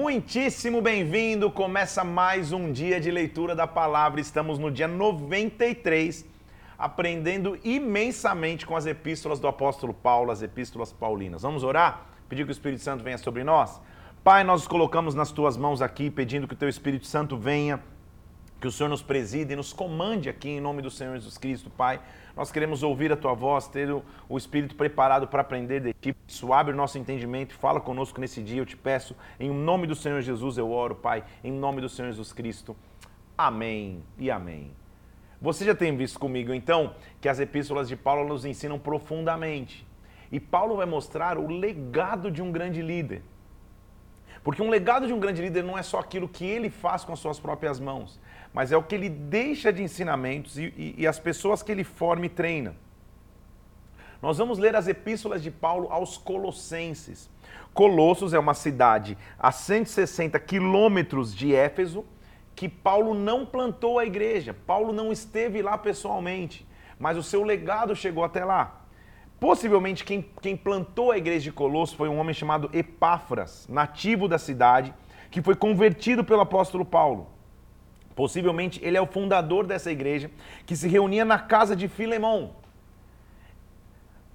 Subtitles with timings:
[0.00, 1.50] muitíssimo bem-vindo.
[1.50, 4.18] Começa mais um dia de leitura da palavra.
[4.18, 6.24] Estamos no dia 93,
[6.78, 11.42] aprendendo imensamente com as epístolas do apóstolo Paulo, as epístolas paulinas.
[11.42, 12.06] Vamos orar?
[12.30, 13.78] Pedir que o Espírito Santo venha sobre nós?
[14.24, 17.78] Pai, nós nos colocamos nas tuas mãos aqui, pedindo que o teu Espírito Santo venha
[18.58, 21.68] que o Senhor nos preside e nos comande aqui em nome do Senhor Jesus Cristo,
[21.68, 22.00] Pai.
[22.40, 24.02] Nós queremos ouvir a Tua voz, ter o,
[24.38, 26.16] Espírito preparado para aprender de Ti.
[26.26, 29.14] Isso abre o nosso entendimento, fala conosco nesse dia, eu te peço.
[29.38, 31.22] Em nome do Senhor Jesus eu oro, Pai.
[31.44, 32.74] Em nome do Senhor Jesus Cristo.
[33.36, 34.70] Amém e amém.
[35.38, 39.86] Você já tem visto comigo, então, que as epístolas de Paulo nos ensinam profundamente.
[40.32, 43.22] E Paulo vai mostrar o legado de um grande líder.
[44.42, 47.12] Porque um legado de um grande líder não é só aquilo que ele faz com
[47.12, 48.18] as suas próprias mãos,
[48.52, 51.84] mas é o que ele deixa de ensinamentos e, e, e as pessoas que ele
[51.84, 52.74] forma e treina.
[54.20, 57.30] Nós vamos ler as epístolas de Paulo aos Colossenses.
[57.72, 62.04] Colossos é uma cidade a 160 quilômetros de Éfeso,
[62.54, 66.66] que Paulo não plantou a igreja, Paulo não esteve lá pessoalmente,
[66.98, 68.84] mas o seu legado chegou até lá.
[69.38, 74.38] Possivelmente quem, quem plantou a igreja de Colossos foi um homem chamado Epáfras, nativo da
[74.38, 74.92] cidade,
[75.30, 77.39] que foi convertido pelo apóstolo Paulo.
[78.20, 80.30] Possivelmente ele é o fundador dessa igreja,
[80.66, 82.50] que se reunia na casa de Filemão.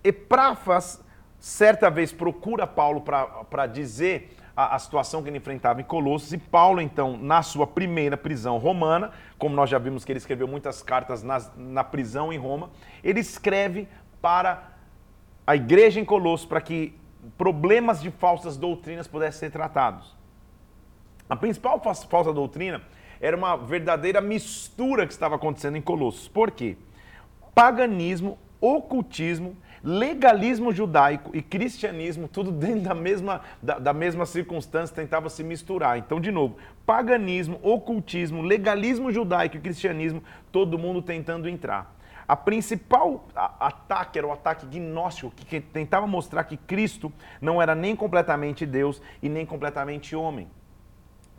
[0.04, 1.00] Epáfras,
[1.40, 6.38] certa vez, procura Paulo para dizer a, a, situação que ele enfrentava em Colossos, e
[6.40, 10.82] Paulo, então, na sua primeira prisão romana, como nós já vimos que ele escreveu muitas
[10.82, 12.72] cartas na, na prisão em Roma,
[13.04, 13.88] ele escreve
[14.20, 14.64] para
[15.46, 17.00] a igreja em Colossos para que
[17.38, 20.18] problemas de falsas doutrinas pudessem ser tratados.
[21.30, 22.82] A principal falsa doutrina
[23.20, 26.28] era uma verdadeira mistura que estava acontecendo em Colossos.
[26.28, 26.76] Por quê?
[27.54, 35.30] Paganismo, ocultismo, legalismo judaico e cristianismo, tudo dentro da mesma, da, da mesma circunstância, tentava
[35.30, 35.98] se misturar.
[35.98, 41.96] Então, de novo, paganismo, ocultismo, legalismo judaico e cristianismo, todo mundo tentando entrar.
[42.28, 47.96] A principal ataque era o ataque gnóstico, que tentava mostrar que Cristo não era nem
[47.96, 50.48] completamente Deus e nem completamente homem.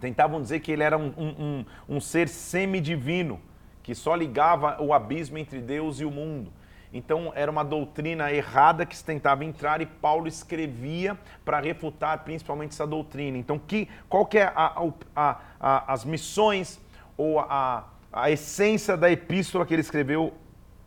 [0.01, 3.41] Tentavam dizer que ele era um, um, um, um ser semidivino,
[3.83, 6.53] que só ligava o abismo entre Deus e o mundo.
[6.93, 12.73] Então era uma doutrina errada que se tentava entrar e Paulo escrevia para refutar principalmente
[12.73, 13.37] essa doutrina.
[13.37, 16.81] Então que, qual que é a, a, a, as missões
[17.17, 20.33] ou a, a essência da epístola que ele escreveu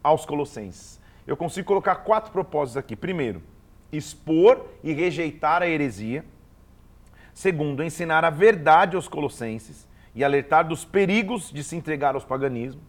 [0.04, 1.00] aos Colossenses.
[1.28, 2.96] Eu consigo colocar quatro propósitos aqui.
[2.96, 3.42] Primeiro,
[3.92, 6.26] expor e rejeitar a heresia.
[7.40, 12.84] Segundo, ensinar a verdade aos Colossenses e alertar dos perigos de se entregar aos paganismos.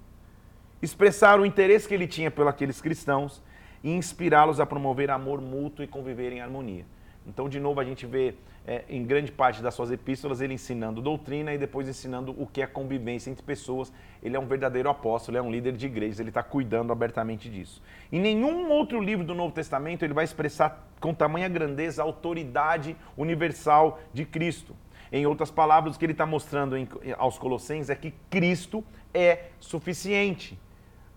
[0.82, 3.40] Expressar o interesse que ele tinha pelos aqueles cristãos
[3.80, 6.84] e inspirá-los a promover amor mútuo e conviver em harmonia.
[7.24, 8.34] Então, de novo, a gente vê
[8.70, 12.62] é, em grande parte das suas epístolas ele ensinando doutrina e depois ensinando o que
[12.62, 13.92] é convivência entre pessoas.
[14.22, 17.82] Ele é um verdadeiro apóstolo, é um líder de igrejas, ele está cuidando abertamente disso.
[18.12, 22.96] Em nenhum outro livro do Novo Testamento ele vai expressar com tamanha grandeza a autoridade
[23.16, 24.76] universal de Cristo.
[25.10, 26.86] Em outras palavras, o que ele está mostrando em,
[27.18, 30.56] aos Colossenses é que Cristo é suficiente.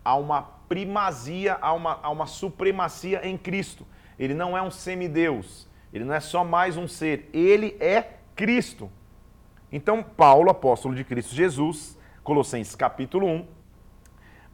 [0.03, 3.85] Há uma primazia, há uma, há uma supremacia em Cristo.
[4.17, 8.89] Ele não é um semideus ele não é só mais um ser, ele é Cristo.
[9.71, 13.45] Então, Paulo, apóstolo de Cristo Jesus, Colossenses capítulo 1,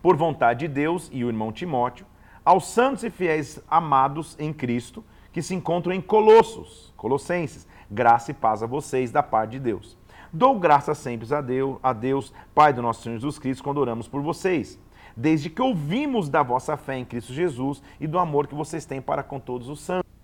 [0.02, 2.06] por vontade de Deus e o irmão Timóteo,
[2.44, 8.34] aos santos e fiéis amados em Cristo, que se encontram em Colossos, Colossenses, graça e
[8.34, 9.98] paz a vocês da parte de Deus.
[10.34, 14.10] Dou graças sempre a Deus, a Deus, Pai do nosso Senhor Jesus Cristo, quando oramos
[14.10, 14.78] por vocês,
[15.16, 19.02] desde que ouvimos da vossa fé em Cristo Jesus e do amor que vocês têm
[19.02, 20.19] para com todos os santos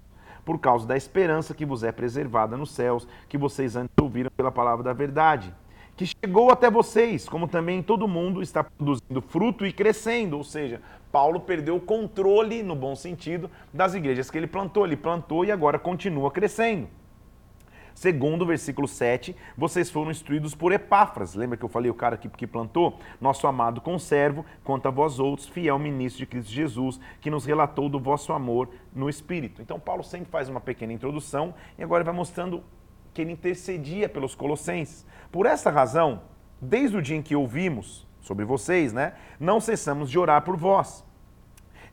[0.46, 4.52] por causa da esperança que vos é preservada nos céus, que vocês antes ouviram pela
[4.52, 5.54] palavra da verdade,
[5.98, 10.82] que chegou até vocês, como também todo mundo está produzindo fruto e crescendo, ou seja,
[11.12, 14.86] Paulo perdeu o controle, no bom sentido, das igrejas que ele plantou.
[14.86, 16.90] Ele plantou e agora continua crescendo.
[17.96, 21.34] Segundo o versículo 7, vocês foram instruídos por Epáfras.
[21.34, 23.00] Lembra que eu falei o cara que, que plantou?
[23.22, 27.88] Nosso amado conservo, quanto a vós outros, fiel ministro de Cristo Jesus, que nos relatou
[27.88, 29.62] do vosso amor no Espírito.
[29.62, 32.62] Então, Paulo sempre faz uma pequena introdução e agora vai mostrando
[33.14, 35.06] que ele intercedia pelos colossenses.
[35.32, 36.24] Por essa razão,
[36.60, 41.06] desde o dia em que ouvimos sobre vocês, né, não cessamos de orar por vós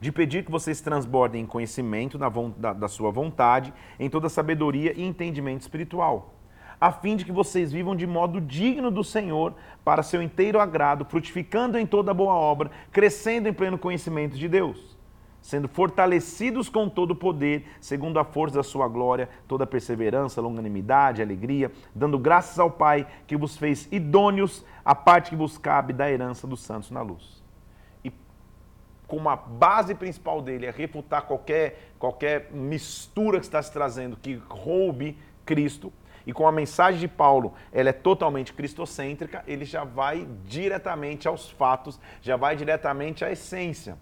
[0.03, 4.93] de pedir que vocês transbordem em conhecimento da, da, da sua vontade, em toda sabedoria
[4.97, 6.35] e entendimento espiritual,
[6.81, 9.55] a fim de que vocês vivam de modo digno do Senhor,
[9.85, 14.99] para seu inteiro agrado, frutificando em toda boa obra, crescendo em pleno conhecimento de Deus.
[15.41, 21.21] sendo fortalecidos com todo o poder, segundo a força da sua glória, toda perseverança, longanimidade,
[21.21, 26.11] alegria, dando graças ao Pai que vos fez idôneos a parte que vos cabe da
[26.11, 27.42] herança dos santos na luz.
[29.13, 34.41] Como a base principal dele é refutar qualquer, qualquer mistura que está se trazendo que
[34.49, 35.93] roube Cristo,
[36.27, 41.51] e com a mensagem de Paulo, ela é totalmente cristocêntrica, ele já vai diretamente aos
[41.51, 43.99] fatos, já vai diretamente à essência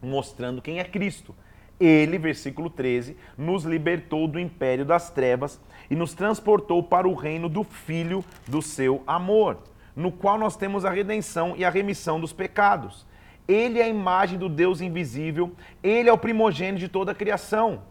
[0.00, 1.34] mostrando quem é Cristo.
[1.78, 7.46] Ele, versículo 13, nos libertou do império das trevas e nos transportou para o reino
[7.46, 9.58] do Filho do seu amor,
[9.94, 13.06] no qual nós temos a redenção e a remissão dos pecados.
[13.48, 15.50] Ele é a imagem do Deus invisível,
[15.82, 17.82] ele é o primogênito de toda a criação.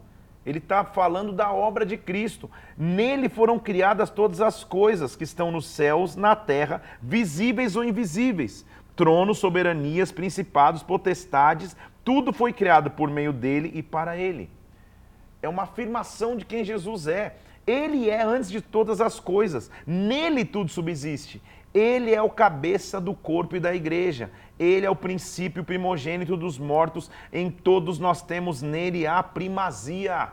[0.45, 2.49] Ele está falando da obra de Cristo.
[2.77, 8.65] Nele foram criadas todas as coisas que estão nos céus, na terra, visíveis ou invisíveis.
[8.95, 11.75] Tronos, soberanias, principados, potestades,
[12.05, 14.49] tudo foi criado por meio dele e para ele.
[15.41, 17.35] É uma afirmação de quem Jesus é.
[17.67, 19.69] Ele é antes de todas as coisas.
[19.85, 21.41] Nele tudo subsiste.
[21.73, 24.31] Ele é o cabeça do corpo e da igreja.
[24.59, 27.11] Ele é o princípio primogênito dos mortos.
[27.31, 30.29] Em todos nós temos nele a primazia.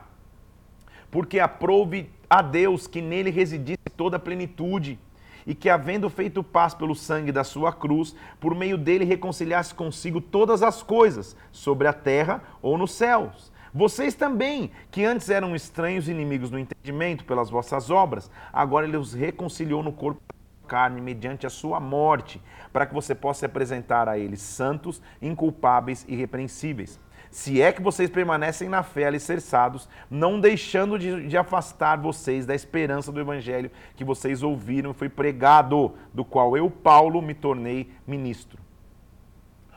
[1.10, 4.98] Porque aprove a Deus que nele residisse toda a plenitude
[5.46, 10.20] e que, havendo feito paz pelo sangue da sua cruz, por meio dele reconciliasse consigo
[10.20, 13.52] todas as coisas, sobre a terra ou nos céus.
[13.72, 18.96] Vocês também, que antes eram estranhos e inimigos no entendimento pelas vossas obras, agora ele
[18.96, 20.20] os reconciliou no corpo
[20.66, 22.40] carne mediante a sua morte,
[22.72, 26.98] para que você possa se apresentar a eles santos, inculpáveis e irrepreensíveis
[27.34, 32.54] se é que vocês permanecem na fé alicerçados, não deixando de, de, afastar vocês da
[32.54, 37.90] esperança do evangelho que vocês ouviram e foi pregado, do qual eu, Paulo, me tornei
[38.06, 38.62] ministro.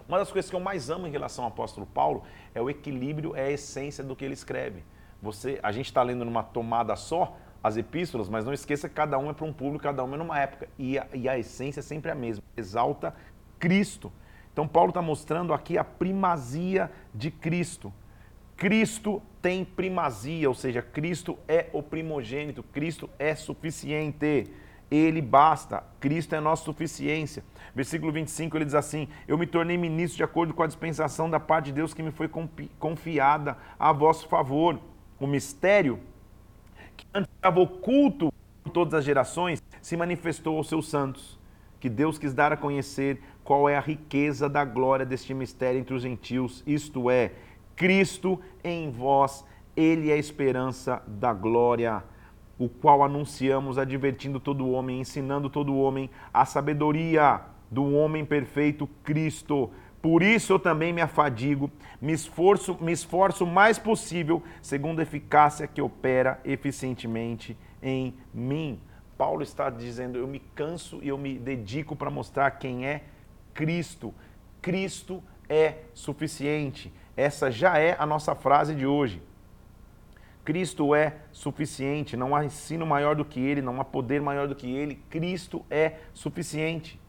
[0.08, 2.22] Uma das coisas que eu mais amo em relação ao apóstolo Paulo
[2.54, 4.84] é o equilíbrio, é a essência do que ele escreve.
[5.20, 7.36] Você, a gente está lendo numa tomada só
[7.68, 10.18] as epístolas, mas não esqueça que cada um é para um público, cada um é
[10.18, 10.68] numa época.
[10.78, 12.44] E a, e a essência é sempre a mesma.
[12.56, 13.14] Exalta
[13.60, 14.12] Cristo.
[14.52, 17.94] Então, Paulo está mostrando aqui a primazia de Cristo.
[18.56, 24.52] Cristo tem primazia, ou seja, Cristo é o primogênito, Cristo é suficiente.
[24.90, 27.44] Ele basta, Cristo é nossa suficiência.
[27.76, 31.40] Versículo 25 ele diz assim: Eu me tornei ministro de acordo com a dispensação da
[31.40, 32.30] parte de Deus que me foi
[32.80, 34.80] confiada a vosso favor.
[35.20, 36.00] O mistério
[36.98, 38.34] que antes estava oculto
[38.64, 41.40] por todas as gerações se manifestou aos seus santos,
[41.80, 45.94] que Deus quis dar a conhecer qual é a riqueza da glória deste mistério entre
[45.94, 47.32] os gentios, isto é,
[47.76, 49.46] Cristo em vós,
[49.76, 52.04] ele é a esperança da glória,
[52.58, 59.70] o qual anunciamos, advertindo todo homem, ensinando todo homem a sabedoria do homem perfeito Cristo.
[60.02, 65.04] Por isso eu também me afadigo, me esforço, me esforço o mais possível, segundo a
[65.04, 68.80] eficácia que opera eficientemente em mim.
[69.18, 73.04] Paulo está dizendo: eu me canso e eu me dedico para mostrar quem é
[73.54, 74.14] Cristo.
[74.62, 76.94] Cristo é suficiente.
[77.16, 79.22] Essa já é a nossa frase de hoje.
[80.46, 84.56] Cristo é suficiente, não há ensino maior do que ele, não há poder maior do
[84.56, 84.96] que ele.
[85.10, 87.00] Cristo é suficiente.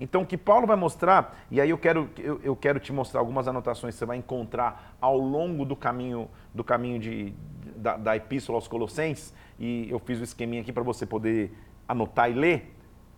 [0.00, 3.20] Então, o que Paulo vai mostrar, e aí eu quero, eu, eu, quero te mostrar
[3.20, 7.34] algumas anotações que você vai encontrar ao longo do caminho, do caminho de,
[7.76, 11.52] da, da Epístola aos Colossenses, e eu fiz o um esqueminha aqui para você poder
[11.88, 12.74] anotar e ler,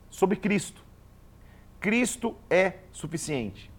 [0.09, 0.83] sobre Cristo.
[1.79, 3.71] Cristo é suficiente.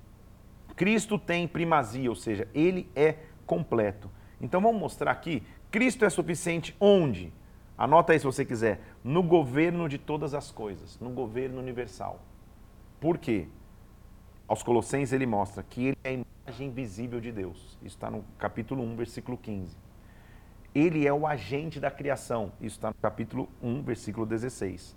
[0.75, 3.15] Cristo tem primazia, ou seja, ele é
[3.45, 4.09] completo.
[4.39, 7.33] Então vamos mostrar aqui, Cristo é suficiente onde?
[7.77, 12.19] Anota aí se você quiser, no governo de todas as coisas, no governo universal.
[13.01, 13.47] Por quê?
[14.47, 17.75] Aos Colossenses ele mostra que ele é a imagem visível de Deus.
[17.81, 19.75] Isso está no capítulo 1, versículo 15.
[20.73, 22.51] Ele é o agente da criação.
[22.61, 24.95] Isso está no capítulo 1, versículo 16.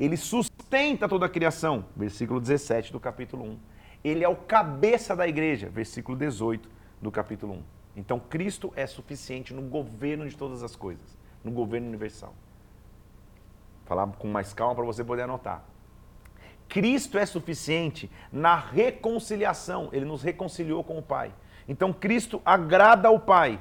[0.00, 3.58] Ele sustenta toda a criação, versículo 17 do capítulo 1.
[4.02, 6.70] Ele é o cabeça da igreja, versículo 18
[7.02, 7.62] do capítulo 1.
[7.98, 12.30] Então Cristo é suficiente no governo de todas as coisas, no governo universal.
[13.80, 15.62] Vou falar com mais calma para você poder anotar.
[16.72, 21.30] Cristo é suficiente na reconciliação, ele nos reconciliou com o Pai.
[21.68, 23.60] Então Cristo agrada ao Pai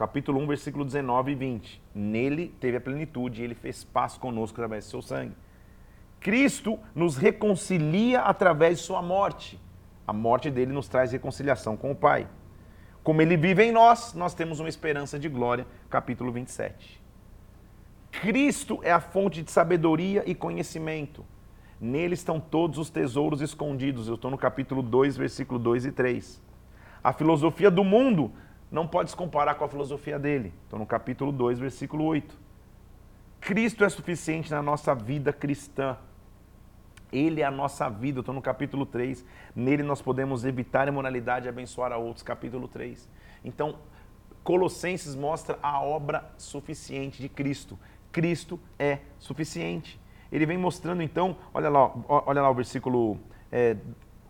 [0.00, 1.82] capítulo 1, versículo 19 e 20.
[1.94, 5.34] Nele teve a plenitude e ele fez paz conosco através do seu sangue.
[6.18, 9.60] Cristo nos reconcilia através de sua morte.
[10.06, 12.26] A morte dele nos traz reconciliação com o Pai.
[13.02, 15.66] Como ele vive em nós, nós temos uma esperança de glória.
[15.90, 17.02] Capítulo 27.
[18.10, 21.26] Cristo é a fonte de sabedoria e conhecimento.
[21.80, 24.06] Nele estão todos os tesouros escondidos.
[24.06, 26.42] Eu estou no capítulo 2, versículo 2 e 3.
[27.02, 28.30] A filosofia do mundo
[28.70, 30.52] não pode se comparar com a filosofia dele.
[30.66, 32.38] Então, no capítulo 2, versículo 8.
[33.40, 35.96] Cristo é suficiente na nossa vida cristã.
[37.10, 38.20] Ele é a nossa vida.
[38.20, 39.24] estou no capítulo 3.
[39.56, 42.22] Nele nós podemos evitar a imoralidade e abençoar a outros.
[42.22, 43.08] Capítulo 3.
[43.44, 43.78] Então,
[44.44, 47.78] Colossenses mostra a obra suficiente de Cristo.
[48.10, 49.99] Cristo é suficiente.
[50.32, 53.18] Ele vem mostrando então, olha lá, olha lá o versículo
[53.50, 53.76] é,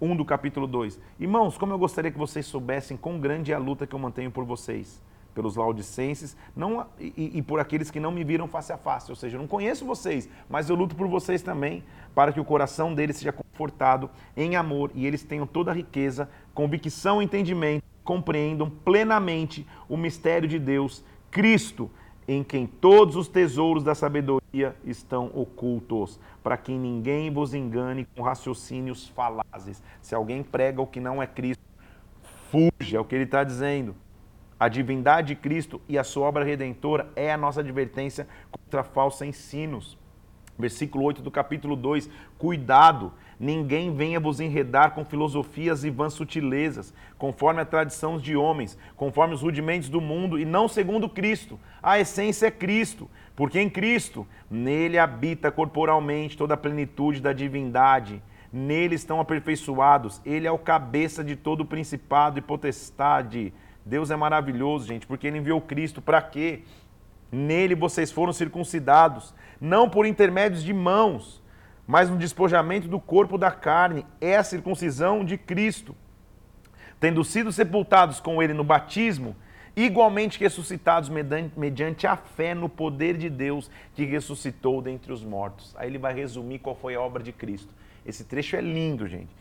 [0.01, 0.99] 1 do capítulo 2.
[1.19, 4.31] Irmãos, como eu gostaria que vocês soubessem quão grande é a luta que eu mantenho
[4.31, 5.03] por vocês,
[5.35, 9.17] pelos laudicenses, não, e, e por aqueles que não me viram face a face, ou
[9.17, 12.95] seja, eu não conheço vocês, mas eu luto por vocês também, para que o coração
[12.95, 18.71] deles seja confortado em amor e eles tenham toda a riqueza, convicção e entendimento, compreendam
[18.71, 21.91] plenamente o mistério de Deus, Cristo,
[22.27, 28.23] em quem todos os tesouros da sabedoria estão ocultos, para que ninguém vos engane com
[28.23, 29.83] raciocínios falazes.
[30.01, 31.63] Se alguém prega o que não é Cristo,
[32.51, 33.95] fuja, é o que ele está dizendo.
[34.59, 39.23] A divindade de Cristo e a sua obra redentora é a nossa advertência contra falsos
[39.23, 39.97] ensinos.
[40.59, 46.93] Versículo 8 do capítulo 2: Cuidado, ninguém venha vos enredar com filosofias e vãs sutilezas,
[47.17, 51.59] conforme a tradição de homens, conforme os rudimentos do mundo e não segundo Cristo.
[51.83, 58.23] A essência é Cristo, porque em Cristo, nele habita corporalmente toda a plenitude da divindade.
[58.53, 63.55] Nele estão aperfeiçoados, ele é o cabeça de todo o principado e potestade.
[63.87, 66.61] Deus é maravilhoso, gente, porque ele enviou Cristo para quê?
[67.33, 71.40] Nele vocês foram circuncidados, não por intermédios de mãos,
[71.91, 75.93] mas no despojamento do corpo da carne, é a circuncisão de Cristo.
[77.01, 79.35] Tendo sido sepultados com ele no batismo,
[79.75, 81.11] igualmente ressuscitados
[81.57, 85.75] mediante a fé no poder de Deus que ressuscitou dentre os mortos.
[85.77, 87.75] Aí ele vai resumir qual foi a obra de Cristo.
[88.07, 89.35] Esse trecho é lindo, gente.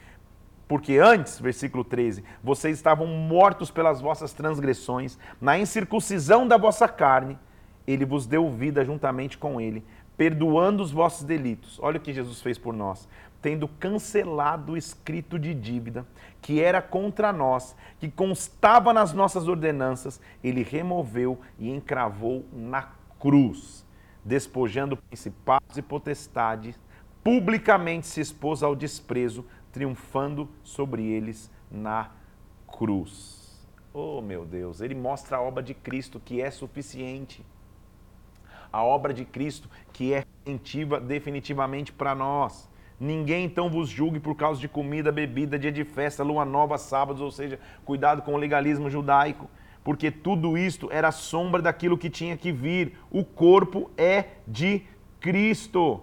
[0.67, 7.37] Porque antes, versículo 13, vocês estavam mortos pelas vossas transgressões, na incircuncisão da vossa carne,
[7.85, 9.83] ele vos deu vida juntamente com ele,
[10.19, 11.79] perdoando os vossos delitos.
[11.81, 13.07] Olha o que Jesus fez por nós.
[13.41, 16.05] Tendo cancelado o escrito de dívida
[16.41, 23.85] que era contra nós, que constava nas nossas ordenanças, ele removeu e encravou na cruz,
[24.25, 26.77] despojando principados e potestades,
[27.23, 32.11] publicamente se expôs ao desprezo, triunfando sobre eles na
[32.67, 33.65] cruz.
[33.93, 37.41] Oh, meu Deus, ele mostra a obra de Cristo que é suficiente
[38.71, 42.69] a obra de Cristo que é redentiva definitivamente para nós.
[42.99, 47.21] Ninguém então vos julgue por causa de comida, bebida, dia de festa, lua nova, sábados,
[47.21, 49.49] ou seja, cuidado com o legalismo judaico,
[49.83, 52.97] porque tudo isto era sombra daquilo que tinha que vir.
[53.09, 54.83] O corpo é de
[55.21, 56.01] Cristo.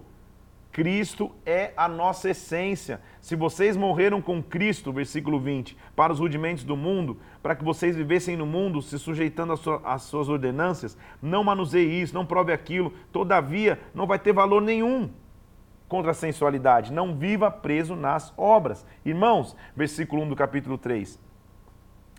[0.77, 3.01] Cristo é a nossa essência.
[3.19, 7.97] Se vocês morreram com Cristo, versículo 20, para os rudimentos do mundo, para que vocês
[7.97, 13.81] vivessem no mundo, se sujeitando às suas ordenâncias, não manuseie isso, não prove aquilo, todavia
[13.95, 15.09] não vai ter valor nenhum
[15.89, 16.93] contra a sensualidade.
[16.93, 18.85] Não viva preso nas obras.
[19.03, 21.19] Irmãos, versículo 1 do capítulo 3.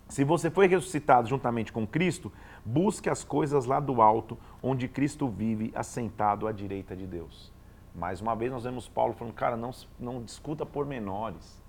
[0.08, 2.32] Se você foi ressuscitado juntamente com Cristo,
[2.64, 7.56] busque as coisas lá do alto, onde Cristo vive, assentado à direita de Deus.
[7.98, 11.60] Mais uma vez nós vemos Paulo falando, cara, não, não discuta pormenores,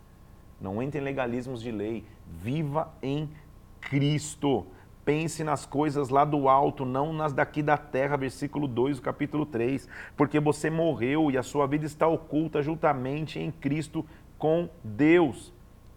[0.61, 3.27] não entre em legalismos de lei, viva em
[3.81, 4.67] Cristo.
[5.03, 9.43] Pense nas coisas lá do alto, não nas daqui da terra, versículo 2 do capítulo
[9.43, 9.89] 3.
[10.15, 14.05] Porque você morreu e a sua vida está oculta juntamente em Cristo
[14.37, 15.51] com Deus.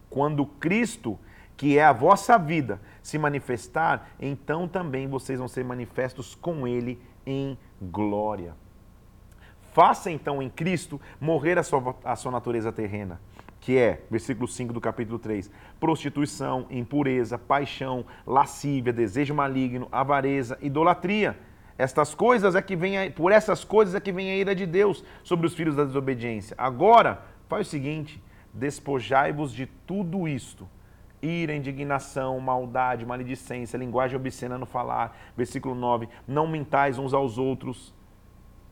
[0.09, 1.19] Quando Cristo,
[1.59, 6.99] que é a vossa vida, se manifestar, então também vocês vão ser manifestos com Ele
[7.27, 8.62] em glória.
[9.73, 13.21] Faça então em Cristo morrer a sua, a sua natureza terrena,
[13.59, 15.51] que é, versículo 5 do capítulo 3,
[15.81, 21.39] prostituição, impureza, paixão, lascívia, desejo maligno, avareza, idolatria.
[21.79, 25.03] Estas coisas é que vem, por essas coisas é que vem a ira de Deus
[25.25, 26.55] sobre os filhos da desobediência.
[26.59, 30.69] Agora, faz o seguinte: despojai-vos de tudo isto
[31.23, 35.17] ira, indignação, maldade, maledicência, linguagem obscena no falar.
[35.37, 37.95] Versículo 9: Não mintais uns aos outros,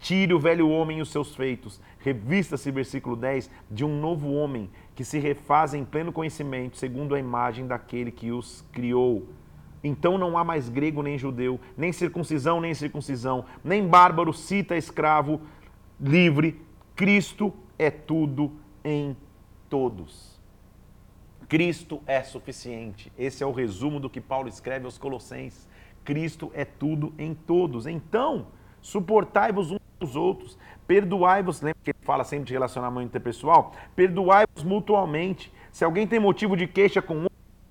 [0.01, 1.81] Tire o velho homem e os seus feitos.
[1.99, 7.19] Revista-se, versículo 10, de um novo homem que se refaz em pleno conhecimento, segundo a
[7.19, 9.29] imagem daquele que os criou.
[9.85, 15.41] Então não há mais grego nem judeu, nem circuncisão nem circuncisão, nem bárbaro, cita, escravo,
[16.01, 16.61] livre.
[16.97, 18.53] Cristo é tudo
[18.83, 19.17] em
[19.69, 20.41] todos.
[21.49, 23.13] Cristo é suficiente.
[23.19, 25.69] Esse é o resumo do que Paulo escreve aos Colossenses.
[26.05, 27.87] Cristo é tudo em todos.
[27.87, 28.47] Então,
[28.81, 33.73] suportai-vos uns os outros, perdoai-vos, lembra que ele fala sempre de relacionamento interpessoal?
[33.95, 35.53] Perdoai-vos mutualmente.
[35.71, 37.27] Se alguém tem motivo de queixa com um,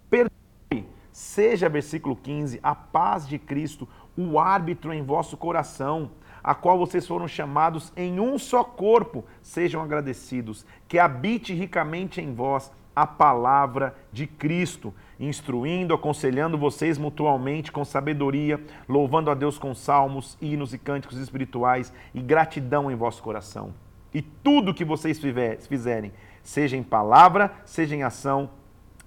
[0.10, 0.86] perdoe.
[1.12, 6.12] seja, versículo 15, a paz de Cristo, o árbitro em vosso coração,
[6.44, 12.34] a qual vocês foram chamados em um só corpo, sejam agradecidos, que habite ricamente em
[12.34, 19.76] vós a palavra de Cristo, instruindo, aconselhando vocês mutualmente com sabedoria, louvando a Deus com
[19.76, 23.74] salmos, hinos e cânticos espirituais e gratidão em vosso coração.
[24.14, 28.50] E tudo que vocês fizerem, seja em palavra, seja em ação,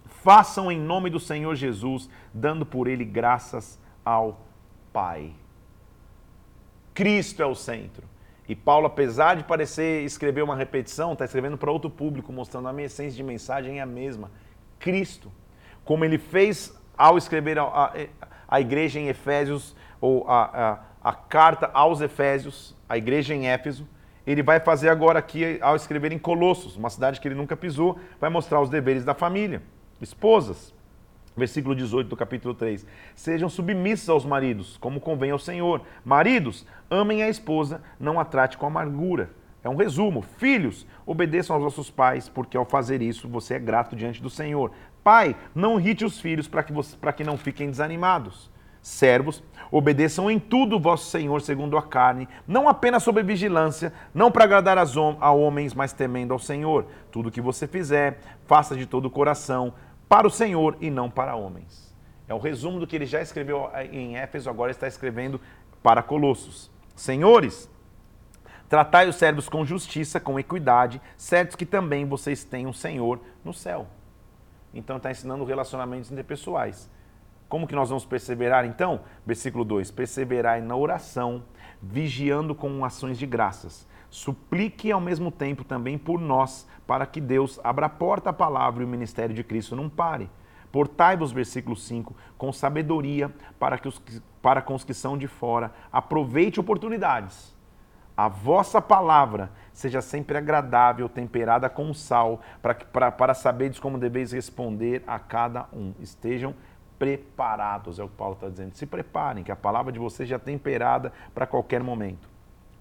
[0.04, 4.47] façam em nome do Senhor Jesus, dando por ele graças ao
[4.92, 5.33] Pai.
[6.95, 8.07] Cristo é o centro.
[8.49, 12.83] E Paulo, apesar de parecer escrever uma repetição, está escrevendo para outro público, mostrando a
[12.83, 14.31] essência de mensagem é a mesma.
[14.78, 15.33] Cristo.
[15.84, 17.92] Como ele fez ao escrever a, a,
[18.48, 23.86] a igreja em Efésios, ou a, a, a carta aos Efésios, a igreja em Éfeso,
[24.26, 27.98] ele vai fazer agora aqui ao escrever em Colossos, uma cidade que ele nunca pisou,
[28.20, 29.62] vai mostrar os deveres da família.
[30.00, 30.74] Esposas,
[31.36, 32.86] versículo 18 do capítulo 3.
[33.14, 35.82] Sejam submissos aos maridos, como convém ao Senhor.
[36.04, 39.30] Maridos, amem a esposa, não a trate com amargura.
[39.64, 40.22] É um resumo.
[40.22, 44.72] Filhos, obedeçam aos vossos pais, porque ao fazer isso você é grato diante do Senhor.
[45.02, 46.73] Pai, não irrite os filhos para que,
[47.16, 48.50] que não fiquem desanimados.
[48.80, 54.30] Servos, obedeçam em tudo o vosso Senhor segundo a carne, não apenas sob vigilância, não
[54.30, 56.87] para agradar a homens, mas temendo ao Senhor.
[57.11, 59.73] Tudo que você fizer, faça de todo o coração,
[60.09, 61.97] para o Senhor e não para homens.
[62.28, 65.40] É o resumo do que ele já escreveu em Éfeso, agora está escrevendo
[65.82, 66.71] para Colossos.
[66.94, 67.71] Senhores,
[68.68, 73.52] tratai os servos com justiça, com equidade, certos que também vocês têm um Senhor no
[73.52, 73.87] céu.
[74.75, 76.91] Então está ensinando relacionamentos interpessoais.
[77.49, 79.00] Como que nós vamos perseverar então?
[79.26, 81.45] Versículo 2: Perseverai na oração,
[81.83, 83.87] vigiando com ações de graças.
[84.09, 88.83] Suplique ao mesmo tempo também por nós, para que Deus abra a porta à palavra
[88.83, 90.31] e o ministério de Cristo não pare.
[90.71, 94.00] Portai-vos, versículo 5, com sabedoria para, que os,
[94.41, 95.73] para com os que são de fora.
[95.93, 97.51] Aproveite oportunidades.
[98.16, 104.32] A vossa palavra seja sempre agradável, temperada com sal, para, para, para saberes como deveis
[104.32, 105.94] responder a cada um.
[105.98, 106.54] Estejam
[106.98, 108.75] preparados, é o que Paulo está dizendo.
[108.75, 112.28] Se preparem, que a palavra de vocês já é temperada para qualquer momento.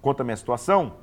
[0.02, 0.94] Quanto à minha situação,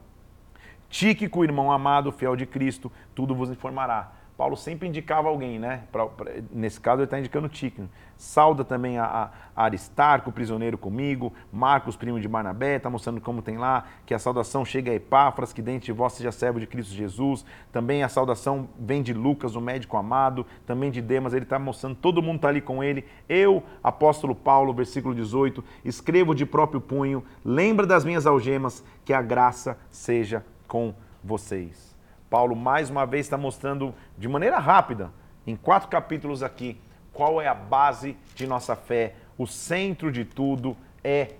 [0.88, 4.12] Tíquico, irmão amado, fiel de Cristo, tudo vos informará.
[4.38, 5.82] Paulo sempre indicava alguém, né?
[5.90, 7.88] Pra, pra, nesse caso, ele está indicando Tíquico.
[8.16, 11.32] Sauda também a, a, Aristarco, prisioneiro comigo.
[11.52, 13.86] Marcos, primo de Barnabé, está mostrando como tem lá.
[14.06, 17.44] Que a saudação chega a Epáfras, que dentro de vós seja servo de Cristo Jesus.
[17.72, 20.46] Também a saudação vem de Lucas, o médico amado.
[20.64, 23.04] Também de Demas, ele está mostrando, todo mundo está ali com ele.
[23.28, 27.24] Eu, apóstolo Paulo, versículo 18, escrevo de próprio punho.
[27.44, 31.97] Lembra das minhas algemas, que a graça seja com vocês.
[32.30, 35.10] Paulo, mais uma vez, está mostrando de maneira rápida,
[35.46, 36.80] em quatro capítulos aqui,
[37.12, 39.14] qual é a base de nossa fé.
[39.36, 41.32] O centro de tudo é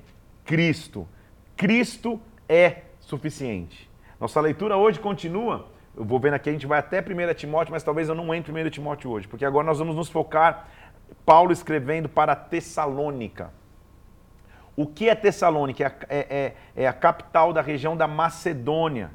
[0.44, 1.06] Cristo.
[1.56, 3.88] Cristo é suficiente.
[4.18, 5.68] Nossa leitura hoje continua.
[5.96, 8.52] Eu vou vendo aqui, a gente vai até 1 Timóteo, mas talvez eu não entre
[8.52, 10.68] em 1 Timóteo hoje, porque agora nós vamos nos focar,
[11.26, 13.52] Paulo escrevendo para Tessalônica.
[14.76, 15.84] O que é Tessalônica?
[15.84, 19.10] É, é, é, é a capital da região da Macedônia.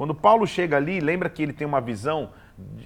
[0.00, 2.30] Quando Paulo chega ali, lembra que ele tem uma visão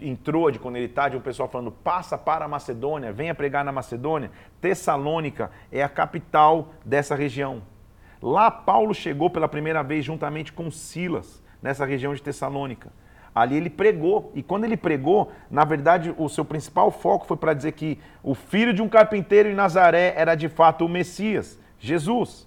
[0.03, 3.65] em Troade, quando ele está, de um pessoal falando, passa para a Macedônia, venha pregar
[3.65, 4.33] na Macedônia.
[4.61, 7.63] Tessalônica é a capital dessa região.
[8.21, 12.91] Lá Paulo chegou pela primeira vez juntamente com Silas, nessa região de Tessalônica.
[13.33, 17.55] Ali ele pregou, e quando ele pregou, na verdade, o seu principal foco foi para
[17.55, 21.61] dizer que o filho de um carpinteiro em Nazaré era de fato o Messias.
[21.79, 22.45] Jesus.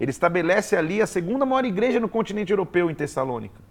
[0.00, 3.65] Ele estabelece ali a segunda maior igreja no continente europeu, em Tessalônica.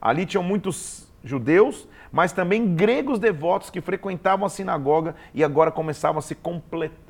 [0.00, 6.18] Ali tinham muitos judeus, mas também gregos devotos que frequentavam a sinagoga e agora começavam
[6.18, 6.36] a se,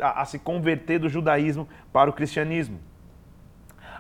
[0.01, 2.81] a se converter do judaísmo para o cristianismo.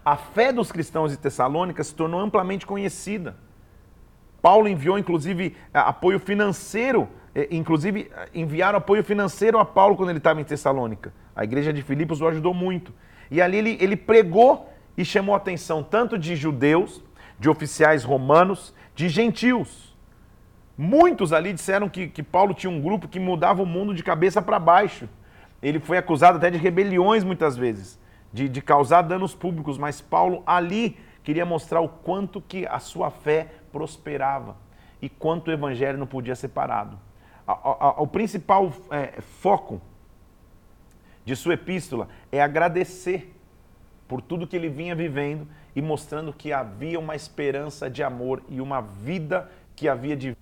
[0.04, 3.36] A fé dos cristãos de Tessalônica se tornou amplamente conhecida.
[4.40, 7.08] Paulo enviou, inclusive, apoio financeiro,
[7.50, 11.12] inclusive enviaram apoio financeiro a Paulo quando ele estava em Tessalônica.
[11.36, 12.92] A igreja de Filipos o ajudou muito.
[13.30, 17.02] E ali ele, ele pregou e chamou a atenção tanto de judeus,
[17.38, 19.96] de oficiais romanos, de gentios.
[20.76, 24.40] Muitos ali disseram que, que Paulo tinha um grupo que mudava o mundo de cabeça
[24.40, 25.08] para baixo.
[25.62, 27.98] Ele foi acusado até de rebeliões muitas vezes,
[28.32, 33.10] de, de causar danos públicos, mas Paulo ali queria mostrar o quanto que a sua
[33.10, 34.56] fé prosperava
[35.02, 36.98] e quanto o evangelho não podia ser parado.
[37.96, 39.80] O principal é, foco
[41.24, 43.34] de sua epístola é agradecer
[44.06, 45.46] por tudo que ele vinha vivendo
[45.78, 50.36] e mostrando que havia uma esperança de amor e uma vida que havia de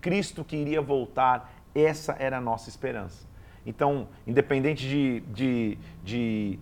[0.00, 1.52] Cristo que iria voltar.
[1.74, 3.26] Essa era a nossa esperança.
[3.66, 6.58] Então, independente de, de, de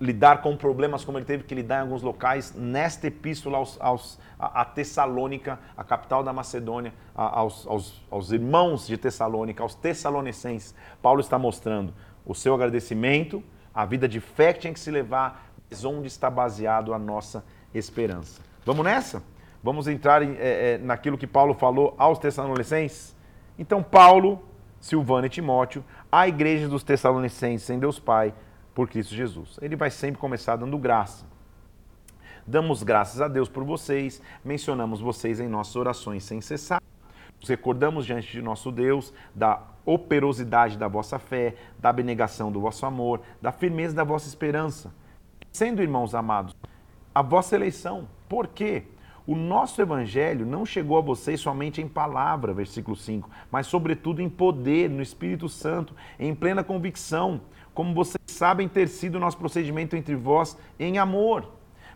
[0.00, 4.18] lidar com problemas como ele teve que lidar em alguns locais, nesta epístola aos, aos,
[4.38, 9.74] a, a, Tessalônica, a capital da Macedônia, a, aos, aos, aos irmãos de Tessalônica, aos
[9.74, 11.92] tessalonicenses, Paulo está mostrando
[12.24, 15.49] o seu agradecimento, a vida de fé que tinha que se levar,
[15.84, 18.40] onde está baseado a nossa esperança.
[18.64, 19.22] Vamos nessa?
[19.62, 23.14] Vamos entrar em, é, naquilo que Paulo falou aos Tessalonicenses?
[23.58, 24.42] Então, Paulo,
[24.80, 28.34] Silvano e Timóteo, a igreja dos Tessalonicenses em Deus Pai,
[28.74, 29.58] por Cristo Jesus.
[29.60, 31.26] Ele vai sempre começar dando graça.
[32.46, 36.82] Damos graças a Deus por vocês, mencionamos vocês em nossas orações sem cessar.
[37.38, 42.84] Nos recordamos diante de nosso Deus da operosidade da vossa fé, da abnegação do vosso
[42.84, 44.92] amor, da firmeza da vossa esperança.
[45.52, 46.56] Sendo, irmãos amados,
[47.14, 48.08] a vossa eleição.
[48.28, 48.84] Por quê?
[49.26, 54.28] O nosso evangelho não chegou a vocês somente em palavra, versículo 5, mas sobretudo em
[54.28, 57.40] poder, no Espírito Santo, em plena convicção,
[57.74, 61.46] como vocês sabem ter sido o nosso procedimento entre vós em amor.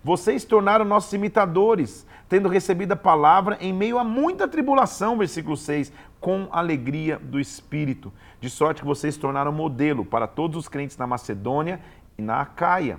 [0.03, 5.93] Vocês tornaram nossos imitadores, tendo recebido a palavra em meio a muita tribulação, versículo 6,
[6.21, 11.07] com alegria do Espírito, de sorte que vocês tornaram modelo para todos os crentes na
[11.07, 11.81] Macedônia
[12.19, 12.99] e na Acaia.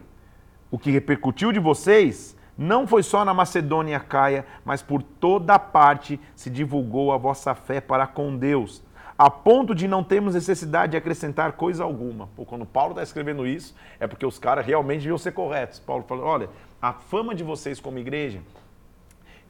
[0.72, 6.20] O que repercutiu de vocês não foi só na Macedônia Acaia, mas por toda parte
[6.36, 8.82] se divulgou a vossa fé para com Deus,
[9.18, 12.28] a ponto de não termos necessidade de acrescentar coisa alguma.
[12.36, 15.80] Pô, quando Paulo está escrevendo isso, é porque os caras realmente deviam ser corretos.
[15.80, 16.50] Paulo falou: olha,
[16.82, 18.42] a fama de vocês como igreja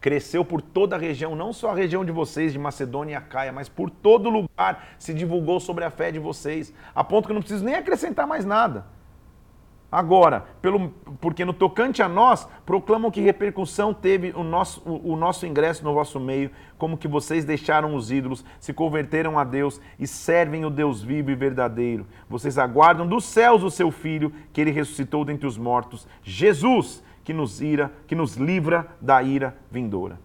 [0.01, 3.51] cresceu por toda a região, não só a região de vocês, de Macedônia e Acaia,
[3.51, 7.41] mas por todo lugar se divulgou sobre a fé de vocês, a ponto que não
[7.41, 8.85] preciso nem acrescentar mais nada.
[9.95, 10.89] Agora, pelo,
[11.21, 15.85] porque no tocante a nós, proclamam que repercussão teve o nosso, o, o, nosso ingresso
[15.85, 20.65] no vosso meio, como que vocês deixaram os ídolos, se converteram a Deus e servem
[20.65, 22.05] o Deus vivo e verdadeiro.
[22.29, 27.31] Vocês aguardam dos céus o seu Filho, que ele ressuscitou dentre os mortos, Jesus, que
[27.31, 30.19] nos, ira, que nos livra da ira vindoura.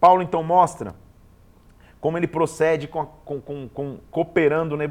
[0.00, 0.94] Paulo então mostra
[2.04, 4.84] como ele procede com, com, com, com cooperando na,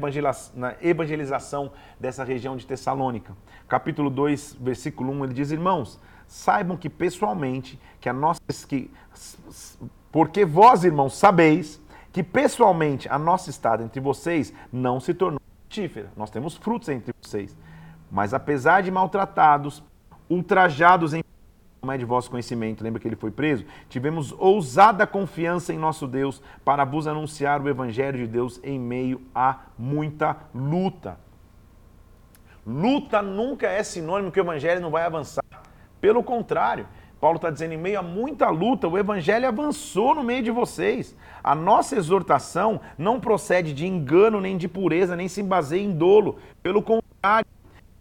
[0.52, 3.36] na evangelização dessa região de Tessalônica.
[3.68, 8.40] Capítulo 2, versículo 1, ele diz: Irmãos, saibam que pessoalmente, que a nossa.
[8.68, 8.90] Que,
[10.10, 11.80] porque vós, irmãos, sabeis
[12.12, 16.10] que pessoalmente a nossa estada entre vocês não se tornou frutífera.
[16.16, 17.56] Nós temos frutos entre vocês.
[18.10, 19.84] Mas apesar de maltratados,
[20.28, 21.22] ultrajados em
[21.84, 23.66] como é de vosso conhecimento, lembra que ele foi preso?
[23.90, 29.20] Tivemos ousada confiança em nosso Deus para vos anunciar o Evangelho de Deus em meio
[29.34, 31.20] a muita luta.
[32.66, 35.44] Luta nunca é sinônimo que o Evangelho não vai avançar.
[36.00, 36.88] Pelo contrário,
[37.20, 41.14] Paulo está dizendo, em meio a muita luta, o Evangelho avançou no meio de vocês.
[41.42, 46.38] A nossa exortação não procede de engano, nem de pureza, nem se baseia em dolo.
[46.62, 47.46] Pelo contrário,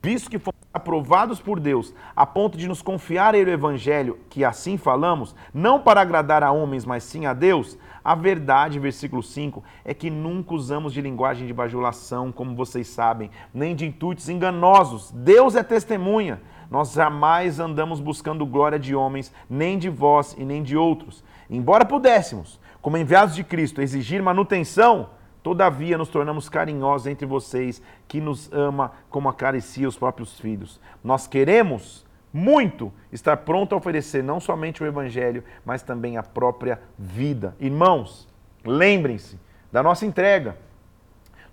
[0.04, 4.44] visto que fomos aprovados por Deus, a ponto de nos confiar ele o evangelho, que
[4.44, 9.64] assim falamos, não para agradar a homens, mas sim a Deus, a verdade, versículo 5,
[9.86, 15.10] é que nunca usamos de linguagem de bajulação, como vocês sabem, nem de intuitos enganosos.
[15.12, 16.42] Deus é testemunha.
[16.70, 21.24] Nós jamais andamos buscando glória de homens, nem de vós e nem de outros.
[21.50, 25.08] Embora pudéssemos, como enviados de Cristo, exigir manutenção,
[25.44, 30.80] Todavia nos tornamos carinhosos entre vocês, que nos ama como acaricia os próprios filhos.
[31.04, 36.82] Nós queremos muito estar pronto a oferecer não somente o Evangelho, mas também a própria
[36.98, 37.56] vida.
[37.60, 38.28] Irmãos,
[38.66, 39.38] lembrem-se
[39.70, 40.58] da nossa entrega,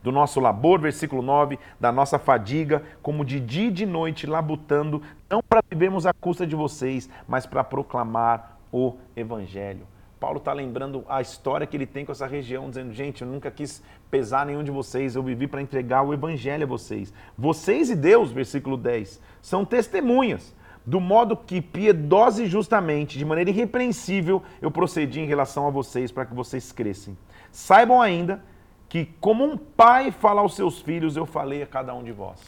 [0.03, 5.03] do nosso labor, versículo 9, da nossa fadiga, como de dia e de noite labutando,
[5.29, 9.87] não para vivermos à custa de vocês, mas para proclamar o Evangelho.
[10.20, 13.50] Paulo está lembrando a história que ele tem com essa região, dizendo: gente, eu nunca
[13.50, 17.12] quis pesar nenhum de vocês, eu vivi para entregar o evangelho a vocês.
[17.38, 20.54] Vocês e Deus, versículo 10, são testemunhas
[20.85, 26.12] do modo que piedosa e justamente, de maneira irrepreensível, eu procedi em relação a vocês
[26.12, 27.16] para que vocês crescem.
[27.50, 28.42] Saibam ainda
[28.88, 32.40] que, como um pai fala aos seus filhos, eu falei a cada um de vós.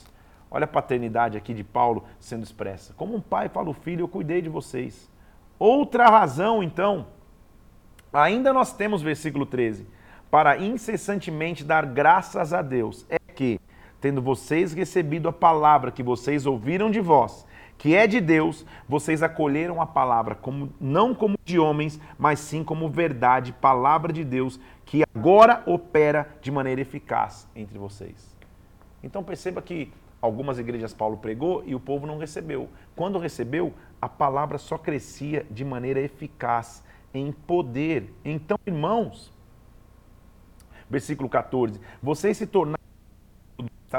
[0.51, 2.93] Olha a paternidade aqui de Paulo sendo expressa.
[2.95, 5.11] Como um pai fala ao filho, eu cuidei de vocês.
[5.59, 7.07] Outra razão, então,
[8.13, 9.87] Ainda nós temos versículo 13.
[10.31, 13.59] Para incessantemente dar graças a Deus, é que,
[14.01, 17.47] tendo vocês recebido a palavra que vocês ouviram de vós,
[17.79, 22.63] que é de Deus, vocês acolheram a palavra como, não como de homens, mas sim
[22.63, 28.37] como verdade, palavra de Deus, que agora opera de maneira eficaz entre vocês.
[29.03, 32.69] Então perceba que algumas igrejas Paulo pregou e o povo não recebeu.
[32.95, 38.13] Quando recebeu, a palavra só crescia de maneira eficaz em poder.
[38.25, 39.33] Então, irmãos,
[40.89, 42.83] versículo 14: vocês se tornaram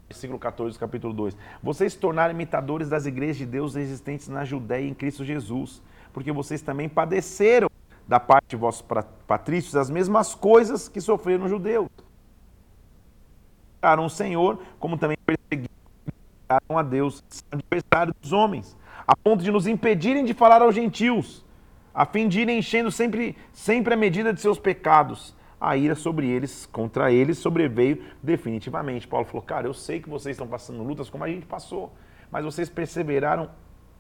[0.08, 1.38] versículo 14 do capítulo 2.
[1.62, 6.32] Vocês se tornaram imitadores das igrejas de Deus existentes na Judéia em Cristo Jesus, porque
[6.32, 7.70] vocês também padeceram
[8.08, 8.84] da parte de vossos
[9.28, 11.88] patrícios as mesmas coisas que sofreram os judeus.
[14.04, 15.70] O Senhor, como também perseguiram
[16.50, 21.46] a Deus, adversário dos homens, a ponto de nos impedirem de falar aos gentios,
[21.94, 26.28] a fim de irem enchendo sempre, sempre a medida de seus pecados a ira sobre
[26.28, 29.08] eles, contra eles, sobreveio definitivamente.
[29.08, 31.94] Paulo falou: Cara, eu sei que vocês estão passando lutas como a gente passou,
[32.30, 33.50] mas vocês perseveraram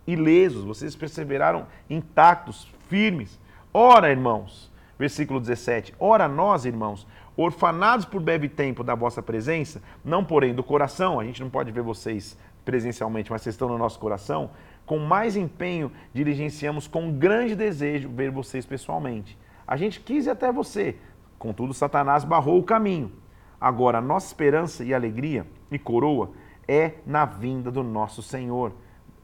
[0.06, 3.40] ilesos, vocês perseveraram intactos, firmes.
[3.74, 10.26] Ora, irmãos, versículo 17: Ora, nós, irmãos, orfanados por breve tempo da vossa presença, não
[10.26, 14.00] porém do coração, a gente não pode ver vocês presencialmente, mas vocês estão no nosso
[14.00, 14.50] coração,
[14.86, 19.38] com mais empenho diligenciamos com grande desejo ver vocês pessoalmente.
[19.65, 20.98] A gente quis ir até você,
[21.43, 23.12] Contudo, Satanás barrou o caminho.
[23.60, 26.32] Agora, nossa esperança e alegria e coroa
[26.65, 28.72] é na vinda do nosso Senhor.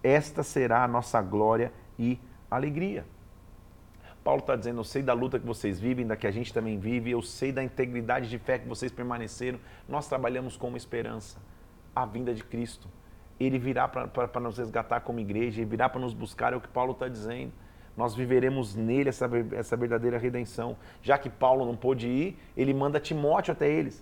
[0.04, 2.20] Esta será a nossa glória e
[2.52, 3.06] alegria.
[4.22, 6.78] Paulo está dizendo: Eu sei da luta que vocês vivem, da que a gente também
[6.78, 9.58] vive, eu sei da integridade de fé que vocês permaneceram.
[9.88, 11.40] Nós trabalhamos com uma esperança
[11.96, 12.90] a vinda de Cristo.
[13.40, 16.68] Ele virá para nos resgatar como igreja, ele virá para nos buscar, é o que
[16.68, 17.52] Paulo está dizendo
[18.00, 20.78] nós viveremos nele essa, essa verdadeira redenção.
[21.02, 24.02] Já que Paulo não pôde ir, ele manda Timóteo até eles.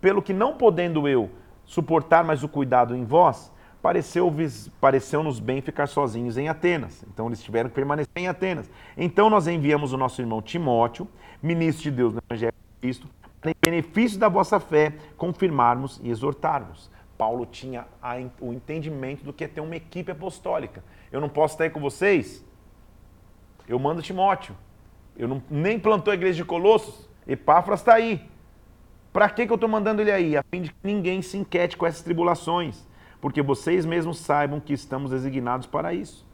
[0.00, 1.30] Pelo que não podendo eu
[1.66, 3.52] suportar mais o cuidado em vós,
[3.82, 7.04] pareceu-nos pareceu bem ficar sozinhos em Atenas.
[7.12, 8.70] Então eles tiveram que permanecer em Atenas.
[8.96, 11.06] Então nós enviamos o nosso irmão Timóteo,
[11.42, 13.06] ministro de Deus no Evangelho de Cristo,
[13.42, 16.90] para em benefício da vossa fé, confirmarmos e exortarmos.
[17.18, 20.82] Paulo tinha a, o entendimento do que é ter uma equipe apostólica.
[21.12, 22.46] Eu não posso estar aí com vocês?
[23.68, 24.56] eu mando Timóteo.
[25.16, 28.26] Eu não, nem plantou a igreja de Colossos, Epáfras está aí.
[29.12, 30.36] Para que, que eu estou mandando ele aí?
[30.36, 32.86] A fim de que ninguém se inquiete com essas tribulações,
[33.20, 36.26] porque vocês mesmos saibam que estamos designados para isso.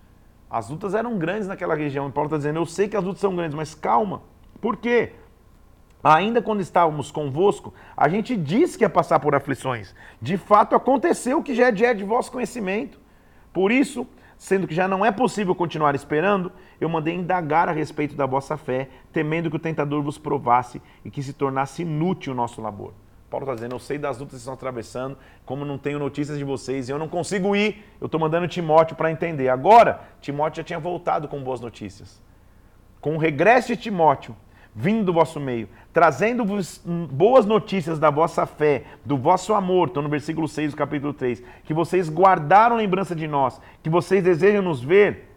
[0.50, 3.20] As lutas eram grandes naquela região, e Paulo está dizendo, eu sei que as lutas
[3.20, 4.22] são grandes, mas calma.
[4.60, 5.12] Por quê?
[6.04, 9.94] Ainda quando estávamos convosco, a gente disse que ia passar por aflições.
[10.20, 13.00] De fato, aconteceu o que já é de vosso conhecimento.
[13.54, 18.14] Por isso, sendo que já não é possível continuar esperando, eu mandei indagar a respeito
[18.14, 22.36] da vossa fé, temendo que o tentador vos provasse e que se tornasse inútil o
[22.36, 22.92] nosso labor.
[23.30, 26.44] Paulo está dizendo, eu sei das lutas que estão atravessando, como não tenho notícias de
[26.44, 29.48] vocês e eu não consigo ir, eu estou mandando Timóteo para entender.
[29.48, 32.22] Agora, Timóteo já tinha voltado com boas notícias.
[33.00, 34.36] Com o regresso de Timóteo,
[34.74, 40.08] vindo do vosso meio, trazendo-vos boas notícias da vossa fé, do vosso amor, estou no
[40.08, 44.82] versículo 6 do capítulo 3, que vocês guardaram lembrança de nós, que vocês desejam nos
[44.82, 45.30] ver.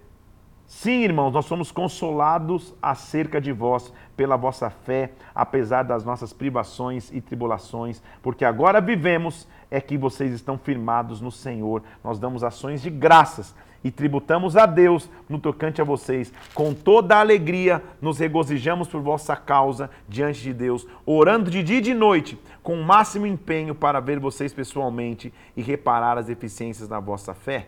[0.66, 7.10] Sim, irmãos, nós somos consolados acerca de vós pela vossa fé, apesar das nossas privações
[7.14, 11.84] e tribulações, porque agora vivemos é que vocês estão firmados no Senhor.
[12.04, 16.32] Nós damos ações de graças e tributamos a Deus no tocante a vocês.
[16.54, 21.78] Com toda a alegria, nos regozijamos por vossa causa diante de Deus, orando de dia
[21.78, 26.88] e de noite, com o máximo empenho para ver vocês pessoalmente e reparar as deficiências
[26.88, 27.68] da vossa fé.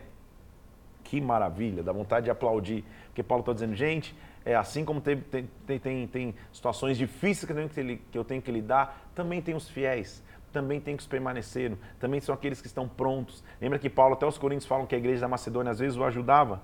[1.04, 5.18] Que maravilha, dá vontade de aplaudir, porque Paulo está dizendo, gente, é assim como tem,
[5.66, 9.54] tem, tem, tem situações difíceis que eu, que, que eu tenho que lidar, também tem
[9.54, 13.42] os fiéis também tem que permanecer, também são aqueles que estão prontos.
[13.60, 16.04] Lembra que Paulo, até os Coríntios falam que a igreja da Macedônia às vezes o
[16.04, 16.60] ajudava?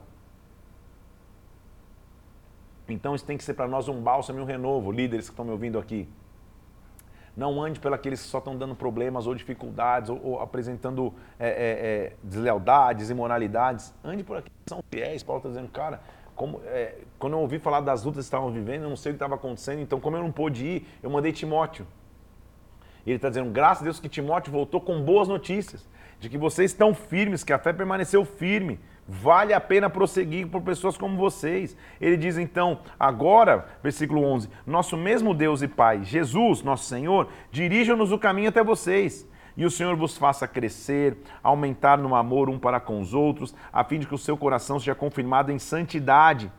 [2.89, 5.45] Então isso tem que ser para nós um bálsamo e um renovo, líderes que estão
[5.45, 6.09] me ouvindo aqui.
[7.37, 11.51] Não ande pelos que só estão dando problemas ou dificuldades ou, ou apresentando é, é,
[11.51, 13.93] é, deslealdades, imoralidades.
[14.03, 15.23] Ande por aqui, são fiéis.
[15.23, 16.01] Paulo está dizendo, cara,
[16.35, 19.15] como, é, quando eu ouvi falar das lutas que estavam vivendo, eu não sei o
[19.15, 21.87] que estava acontecendo, então como eu não pude ir, eu mandei Timóteo.
[23.07, 25.89] Ele está dizendo, graças a Deus que Timóteo voltou com boas notícias,
[26.19, 28.81] de que vocês estão firmes, que a fé permaneceu firme.
[29.09, 31.77] Vale a pena prosseguir por pessoas como vocês.
[32.01, 38.11] Ele diz então, agora, versículo 11: Nosso mesmo Deus e Pai, Jesus, nosso Senhor, dirija-nos
[38.11, 39.29] o caminho até vocês.
[39.57, 43.85] E o Senhor vos faça crescer, aumentar no amor um para com os outros, a
[43.85, 46.51] fim de que o seu coração seja confirmado em santidade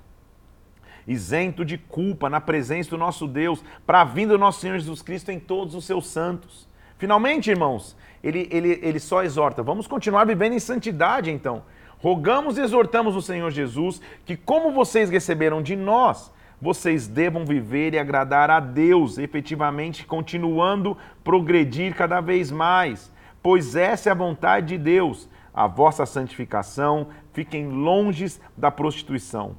[1.08, 5.02] isento de culpa na presença do nosso Deus, para a vinda do nosso Senhor Jesus
[5.02, 6.68] Cristo em todos os seus santos.
[6.98, 11.64] Finalmente, irmãos, ele, ele, ele só exorta, vamos continuar vivendo em santidade então.
[12.00, 17.94] Rogamos e exortamos o Senhor Jesus que, como vocês receberam de nós, vocês devam viver
[17.94, 24.68] e agradar a Deus, efetivamente continuando progredir cada vez mais, pois essa é a vontade
[24.68, 29.56] de Deus, a vossa santificação, fiquem longes da prostituição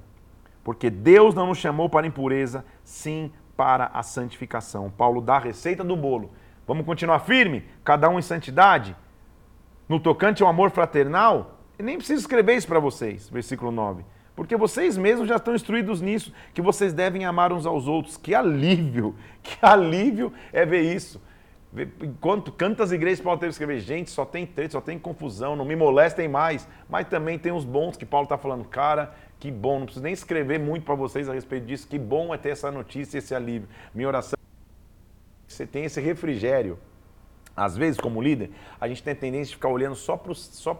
[0.69, 4.91] porque Deus não nos chamou para impureza, sim para a santificação.
[4.91, 6.31] Paulo dá a receita do bolo.
[6.67, 7.65] Vamos continuar firme?
[7.83, 8.95] Cada um em santidade?
[9.89, 14.05] no tocante ao amor fraternal, eu nem preciso escrever isso para vocês, versículo 9.
[14.37, 18.17] Porque vocês mesmos já estão instruídos nisso, que vocês devem amar uns aos outros.
[18.17, 21.21] Que alívio, que alívio é ver isso.
[22.03, 25.65] Enquanto quantas igrejas Paulo teve que escrever, gente, só tem treta, só tem confusão, não
[25.65, 26.69] me molestem mais.
[26.89, 30.13] Mas também tem os bons que Paulo está falando, cara, que bom, não preciso nem
[30.13, 33.69] escrever muito para vocês a respeito disso, que bom é ter essa notícia, esse alívio.
[33.95, 36.79] Minha oração é você tem esse refrigério
[37.59, 40.79] às vezes, como líder, a gente tem a tendência de ficar olhando só para só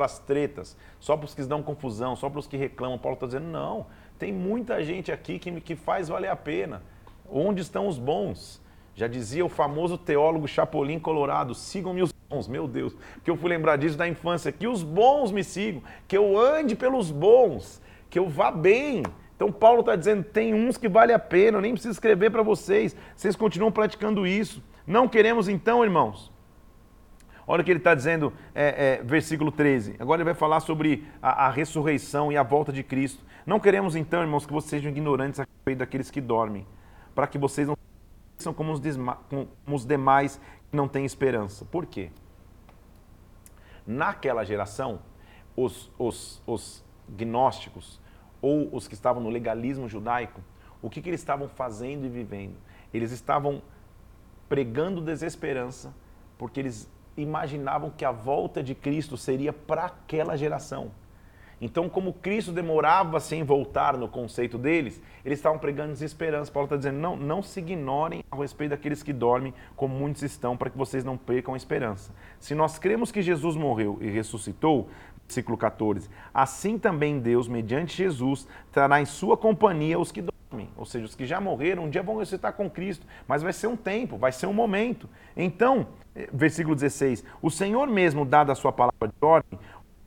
[0.00, 2.98] as tretas, só para os que dão confusão, só para os que reclamam.
[2.98, 3.84] Paulo está dizendo, não,
[4.18, 6.82] tem muita gente aqui que, que faz valer a pena.
[7.30, 8.58] Onde estão os bons?
[8.94, 13.48] Já dizia o famoso teólogo Chapolin Colorado, sigam-me os bons, meu Deus, que eu fui
[13.48, 18.18] lembrar disso da infância, que os bons me sigam, que eu ande pelos bons, que
[18.18, 19.02] eu vá bem.
[19.34, 22.42] Então Paulo está dizendo, tem uns que vale a pena, eu nem preciso escrever para
[22.42, 24.62] vocês, vocês continuam praticando isso.
[24.86, 26.30] Não queremos então, irmãos.
[27.46, 29.96] Olha o que ele está dizendo, é, é, versículo 13.
[29.98, 33.24] Agora ele vai falar sobre a, a, ressurreição e a volta de Cristo.
[33.46, 36.66] Não queremos então, irmãos, que vocês sejam ignorantes a respeito daqueles que dormem,
[37.14, 37.74] para que vocês não
[38.36, 38.80] sejam como os,
[39.30, 40.38] como os demais
[40.72, 41.64] não têm esperança.
[41.64, 42.10] Por quê?
[43.86, 45.00] Naquela geração,
[45.56, 48.00] os, os, os gnósticos,
[48.40, 50.40] ou os que estavam no legalismo judaico,
[50.80, 52.56] o que, que eles estavam fazendo e vivendo?
[52.92, 53.62] Eles estavam
[54.48, 55.92] pregando desesperança,
[56.36, 60.90] porque eles imaginavam que a volta de Cristo seria para aquela geração.
[61.60, 66.52] Então, como Cristo demorava sem voltar no conceito deles, eles estavam pregando desesperança.
[66.52, 70.56] Paulo está dizendo: não, não se ignorem a respeito daqueles que dormem, como muitos estão,
[70.56, 72.12] para que vocês não percam a esperança.
[72.38, 74.88] Se nós cremos que Jesus morreu e ressuscitou,
[75.26, 80.38] versículo 14, assim também Deus, mediante Jesus, trará em sua companhia os que dormem
[80.76, 83.66] ou seja, os que já morreram, um dia vão ressuscitar com Cristo, mas vai ser
[83.66, 85.08] um tempo, vai ser um momento.
[85.36, 89.58] Então, eh, versículo 16: O Senhor mesmo, dada a sua palavra de ordem,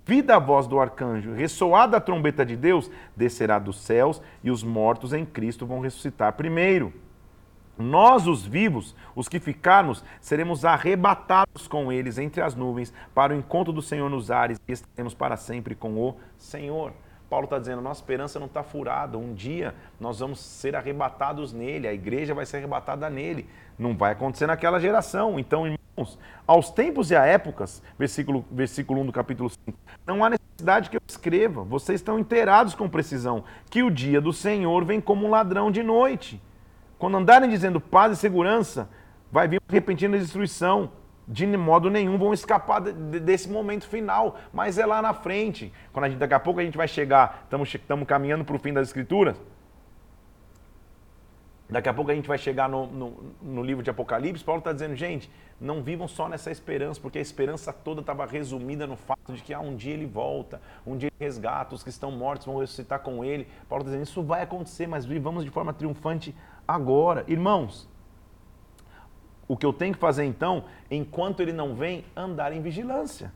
[0.05, 4.63] vida a voz do arcanjo, ressoada a trombeta de Deus, descerá dos céus e os
[4.63, 6.93] mortos em Cristo vão ressuscitar primeiro.
[7.77, 13.35] Nós, os vivos, os que ficarmos, seremos arrebatados com eles entre as nuvens para o
[13.35, 16.93] encontro do Senhor nos ares e estaremos para sempre com o Senhor.
[17.29, 19.17] Paulo está dizendo, nossa esperança não está furada.
[19.17, 23.47] Um dia nós vamos ser arrebatados nele, a igreja vai ser arrebatada nele.
[23.79, 25.39] Não vai acontecer naquela geração.
[25.39, 25.65] Então,
[26.47, 30.97] aos tempos e a épocas, versículo, versículo 1 do capítulo 5, não há necessidade que
[30.97, 35.29] eu escreva, vocês estão inteirados com precisão, que o dia do Senhor vem como um
[35.29, 36.41] ladrão de noite.
[36.97, 38.89] Quando andarem dizendo paz e segurança,
[39.31, 40.91] vai vir repentina destruição
[41.31, 45.71] de modo nenhum vão escapar de, de, desse momento final, mas é lá na frente.
[45.93, 48.73] Quando a gente, daqui a pouco a gente vai chegar, estamos caminhando para o fim
[48.73, 49.37] das Escrituras.
[51.71, 54.43] Daqui a pouco a gente vai chegar no, no, no livro de Apocalipse.
[54.43, 58.85] Paulo está dizendo, gente, não vivam só nessa esperança, porque a esperança toda estava resumida
[58.85, 61.89] no fato de que ah, um dia ele volta, um dia ele resgata, os que
[61.89, 63.47] estão mortos vão ressuscitar com ele.
[63.69, 66.35] Paulo está dizendo, isso vai acontecer, mas vivamos de forma triunfante
[66.67, 67.23] agora.
[67.29, 67.87] Irmãos,
[69.47, 73.31] o que eu tenho que fazer então, enquanto ele não vem, andar em vigilância.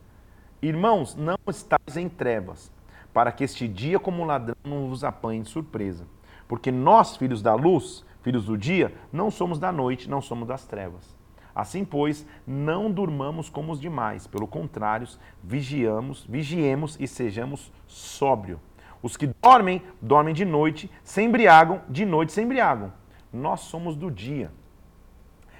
[0.60, 2.70] Irmãos, não estáis em trevas,
[3.14, 6.06] para que este dia como ladrão não vos apanhe de surpresa.
[6.46, 10.64] Porque nós, filhos da luz, filhos do dia, não somos da noite, não somos das
[10.64, 11.16] trevas.
[11.54, 15.06] Assim, pois, não durmamos como os demais, pelo contrário,
[15.40, 18.58] vigiamos, vigiemos e sejamos sóbrio.
[19.00, 22.92] Os que dormem, dormem de noite, se embriagam, de noite se embriagam.
[23.32, 24.50] Nós somos do dia.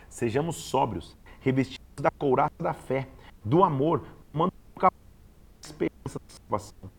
[0.09, 3.07] Sejamos sóbrios, revestidos da couraça da fé,
[3.45, 4.03] do amor,
[4.33, 4.53] tomando
[4.83, 4.91] a
[5.61, 6.91] esperança da salvação.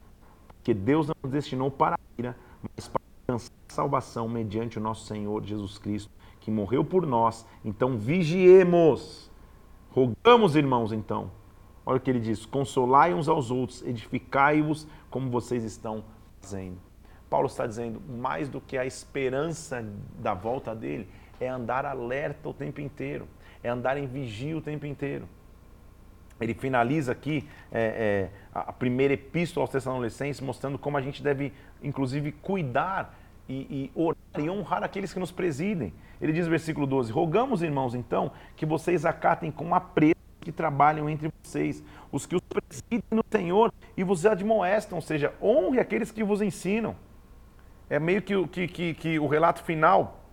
[0.47, 2.37] Porque Deus não nos destinou para a ira,
[2.73, 2.96] mas para
[3.27, 7.45] alcançar salvação mediante o nosso Senhor Jesus Cristo, que morreu por nós.
[7.63, 9.29] Então vigiemos.
[9.91, 11.29] Rogamos, irmãos, então.
[11.85, 16.03] Olha o que ele diz: consolai uns aos outros, edificai-vos como vocês estão
[16.41, 16.77] fazendo.
[17.29, 19.85] Paulo está dizendo, mais do que a esperança
[20.17, 21.09] da volta dele,
[21.41, 23.27] é andar alerta o tempo inteiro,
[23.61, 25.27] é andar em vigia o tempo inteiro.
[26.39, 31.51] Ele finaliza aqui é, é, a primeira epístola aos Tessalonicenses, mostrando como a gente deve,
[31.83, 33.16] inclusive, cuidar
[33.47, 35.93] e, e orar e honrar aqueles que nos presidem.
[36.21, 41.09] Ele diz no versículo 12: Rogamos, irmãos, então, que vocês acatem com apreço que trabalham
[41.09, 46.11] entre vocês, os que os presidem no Senhor e vos admoestam, ou seja, honre aqueles
[46.11, 46.95] que vos ensinam.
[47.89, 50.23] É meio que, que, que, que o relato final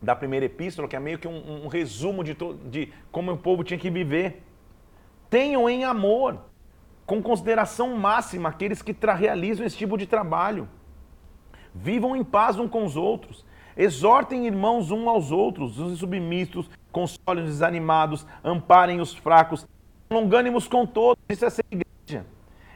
[0.00, 2.36] da primeira epístola, que é meio que um, um resumo de,
[2.70, 4.42] de como o povo tinha que viver.
[5.28, 6.38] Tenham em amor,
[7.06, 10.68] com consideração máxima, aqueles que realizam esse tipo de trabalho.
[11.74, 13.44] Vivam em paz uns com os outros.
[13.76, 19.66] Exortem irmãos uns aos outros, os submissos, consolem os desanimados, amparem os fracos,
[20.10, 21.22] longânimos com todos.
[21.28, 22.26] Isso é ser igreja.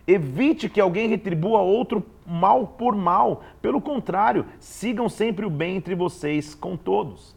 [0.07, 3.43] Evite que alguém retribua outro mal por mal.
[3.61, 7.35] Pelo contrário, sigam sempre o bem entre vocês com todos.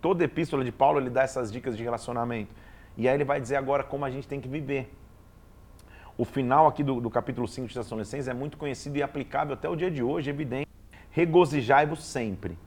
[0.00, 2.54] Toda epístola de Paulo ele dá essas dicas de relacionamento.
[2.96, 4.92] E aí ele vai dizer agora como a gente tem que viver.
[6.16, 9.68] O final aqui do, do capítulo 5 de Tessalonicenses é muito conhecido e aplicável até
[9.68, 10.68] o dia de hoje, evidente.
[11.12, 12.58] Regozijai-vos sempre.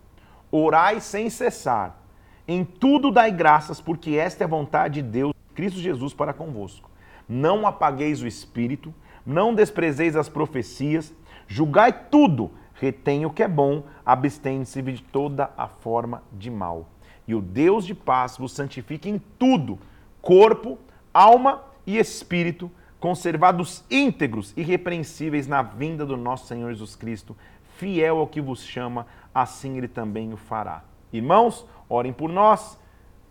[0.52, 2.02] Orai sem cessar.
[2.48, 6.90] Em tudo dai graças, porque esta é a vontade de Deus, Cristo Jesus, para convosco.
[7.28, 8.94] Não apagueis o espírito,
[9.26, 11.14] não desprezeis as profecias,
[11.48, 16.88] julgai tudo, retém o que é bom, abstende-se de toda a forma de mal.
[17.28, 19.80] E o Deus de paz vos santifique em tudo,
[20.22, 20.78] corpo,
[21.12, 22.70] alma e espírito,
[23.00, 27.36] conservados íntegros e irrepreensíveis na vinda do nosso Senhor Jesus Cristo,
[27.78, 30.84] fiel ao que vos chama, assim ele também o fará.
[31.12, 32.80] Irmãos, orem por nós,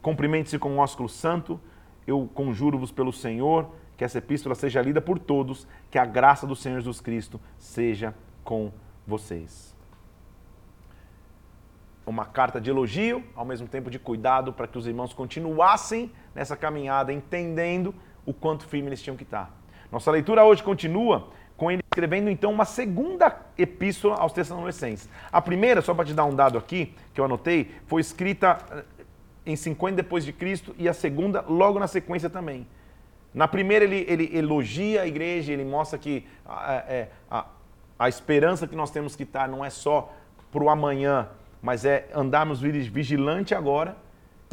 [0.03, 1.61] cumprimente-se com o ósculo santo,
[2.07, 6.57] eu conjuro-vos pelo Senhor, que essa epístola seja lida por todos, que a graça do
[6.57, 8.73] Senhor Jesus Cristo seja com
[9.07, 9.75] vocês.
[12.07, 16.55] Uma carta de elogio, ao mesmo tempo de cuidado, para que os irmãos continuassem nessa
[16.55, 17.95] caminhada, entendendo
[18.27, 19.51] o quanto firme eles tinham que estar.
[19.91, 21.29] Nossa leitura hoje continua
[21.95, 25.09] escrevendo então uma segunda epístola aos Tessalonicenses.
[25.31, 28.85] A primeira, só para te dar um dado aqui, que eu anotei, foi escrita eh,
[29.47, 32.67] em 50 depois de Cristo e a segunda logo na sequência também.
[33.33, 37.47] Na primeira ele, ele elogia a igreja, ele mostra que a, é, a,
[37.97, 40.13] a esperança que nós temos que estar não é só
[40.51, 41.29] para o amanhã,
[41.63, 43.97] mas é andarmos vigilante agora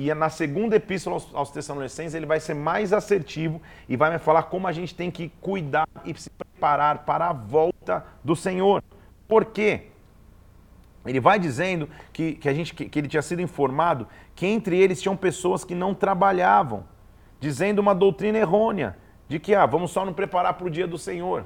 [0.10, 4.20] e na segunda epístola aos, aos Tessalonicenses ele vai ser mais assertivo e vai me
[4.20, 8.84] falar como a gente tem que cuidar e se preparar para a volta do Senhor.
[9.28, 9.88] Por quê?
[11.06, 14.78] Ele vai dizendo que, que, a gente, que, que ele tinha sido informado que entre
[14.78, 16.86] eles tinham pessoas que não trabalhavam,
[17.40, 18.98] dizendo uma doutrina errônea,
[19.28, 21.46] de que ah, vamos só nos preparar para o dia do Senhor.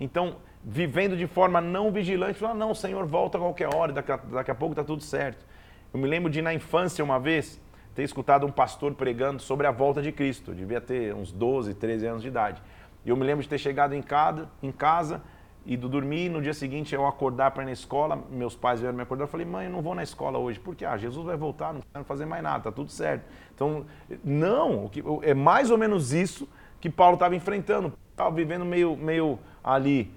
[0.00, 4.12] Então, vivendo de forma não vigilante, falar, não, o Senhor volta a qualquer hora, daqui
[4.12, 5.44] a, daqui a pouco está tudo certo.
[5.92, 7.60] Eu me lembro de na infância uma vez,
[7.94, 10.52] ter escutado um pastor pregando sobre a volta de Cristo.
[10.52, 12.62] Eu devia ter uns 12, 13 anos de idade.
[13.04, 15.22] E eu me lembro de ter chegado em casa, em casa
[15.64, 18.96] e do dormir, no dia seguinte eu acordar para ir na escola, meus pais vieram
[18.96, 21.36] me acordar, eu falei, mãe, eu não vou na escola hoje, porque ah, Jesus vai
[21.36, 23.24] voltar, não quero fazer mais nada, tá tudo certo.
[23.54, 23.86] Então,
[24.24, 24.90] não,
[25.22, 26.48] é mais ou menos isso
[26.80, 30.12] que Paulo estava enfrentando, estava vivendo meio, meio ali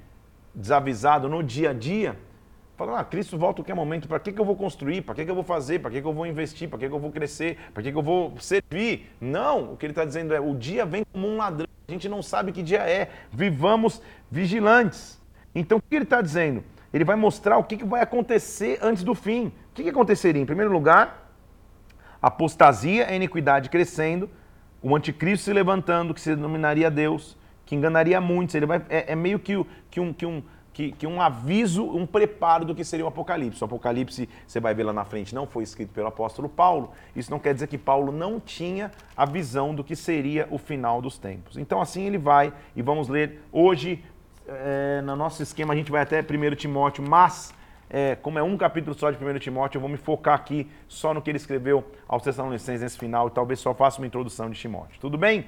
[0.54, 2.18] desavisado no dia a dia,
[2.76, 5.02] Falando, ah, Cristo volta a qualquer momento, para que, que eu vou construir?
[5.02, 5.80] Para que, que eu vou fazer?
[5.80, 6.68] Para que, que eu vou investir?
[6.68, 7.58] Para que, que eu vou crescer?
[7.74, 9.10] Para que, que eu vou servir?
[9.22, 12.10] Não, o que ele está dizendo é, o dia vem como um ladrão, a gente
[12.10, 15.22] não sabe que dia é, vivamos vigilantes.
[15.54, 16.66] Então, o que ele está dizendo?
[16.94, 19.48] Ele vai mostrar o que, que vai acontecer antes do fim.
[19.48, 20.42] O que, que aconteceria?
[20.42, 21.32] Em primeiro lugar,
[22.22, 24.30] apostasia, a iniquidade crescendo,
[24.82, 28.54] o anticristo se levantando, que se denominaria Deus, que enganaria muitos.
[28.54, 30.12] Ele vai, é, é meio que, que um...
[30.12, 30.44] Que um
[30.76, 33.64] que, que, um aviso, um preparo do que seria o Apocalipse.
[33.64, 36.92] O Apocalipse, você vai ver lá na frente, não foi escrito pelo apóstolo Paulo.
[37.16, 41.02] Isso não quer dizer que Paulo não tinha a visão do que seria o final
[41.02, 41.58] dos tempos.
[41.58, 44.04] Então, assim ele vai, e vamos ler hoje,
[44.46, 47.54] é, no nosso esquema, a gente vai até 1 Timóteo, mas,
[47.90, 51.14] é, como é um capítulo só de 1 Timóteo, eu vou me focar aqui só
[51.14, 54.60] no que ele escreveu aos Tessalonicenses nesse final, e talvez só faça uma introdução de
[54.60, 55.00] Timóteo.
[55.00, 55.46] Tudo bem?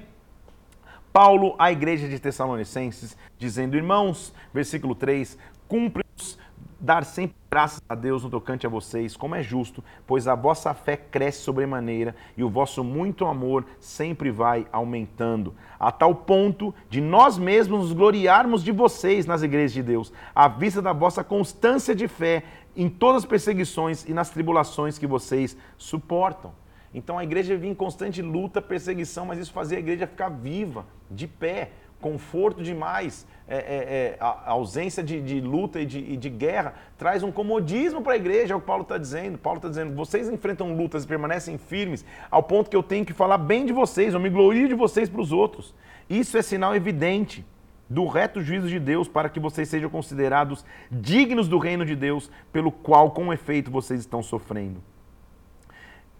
[1.18, 6.38] Paulo à igreja de Tessalonicenses, dizendo: Irmãos, versículo 3, cumpre-nos
[6.78, 10.72] dar sempre graças a Deus no tocante a vocês, como é justo, pois a vossa
[10.74, 17.00] fé cresce sobremaneira e o vosso muito amor sempre vai aumentando, a tal ponto de
[17.00, 21.96] nós mesmos nos gloriarmos de vocês nas igrejas de Deus, à vista da vossa constância
[21.96, 22.44] de fé
[22.76, 26.52] em todas as perseguições e nas tribulações que vocês suportam.
[26.98, 30.84] Então a igreja vivia em constante luta, perseguição, mas isso fazia a igreja ficar viva,
[31.08, 31.70] de pé,
[32.00, 33.24] conforto demais.
[33.46, 37.32] É, é, é, a ausência de, de luta e de, e de, guerra traz um
[37.32, 39.38] comodismo para a igreja, é o que Paulo está dizendo.
[39.38, 43.12] Paulo está dizendo: vocês enfrentam lutas e permanecem firmes, ao ponto que eu tenho que
[43.12, 45.72] falar bem de vocês, eu me glorio de vocês para os outros.
[46.10, 47.46] Isso é sinal evidente
[47.88, 52.28] do reto juízo de Deus, para que vocês sejam considerados dignos do reino de Deus,
[52.52, 54.82] pelo qual, com efeito, vocês estão sofrendo.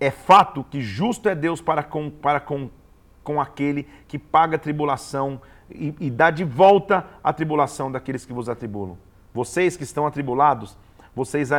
[0.00, 2.70] É fato que justo é Deus para com, para com,
[3.24, 5.40] com aquele que paga a tribulação
[5.70, 8.96] e, e dá de volta a tribulação daqueles que vos atribulam.
[9.34, 10.76] Vocês que estão atribulados,
[11.14, 11.50] vocês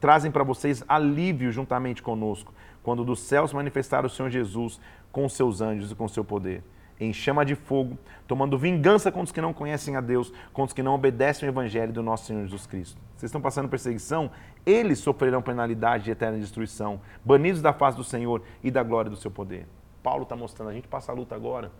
[0.00, 4.80] trazem para vocês alívio juntamente conosco, quando dos céus manifestar o Senhor Jesus
[5.12, 6.62] com seus anjos e com seu poder.
[6.98, 10.72] Em chama de fogo, tomando vingança contra os que não conhecem a Deus, contra os
[10.72, 13.00] que não obedecem o evangelho do nosso Senhor Jesus Cristo.
[13.16, 14.30] Vocês estão passando perseguição?
[14.64, 19.16] Eles sofrerão penalidade de eterna destruição, banidos da face do Senhor e da glória do
[19.16, 19.66] seu poder.
[20.02, 21.72] Paulo está mostrando, a gente passa a luta agora,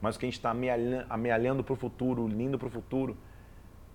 [0.00, 0.54] mas o que a gente está
[1.08, 3.16] amealhando para o futuro, lindo para o futuro,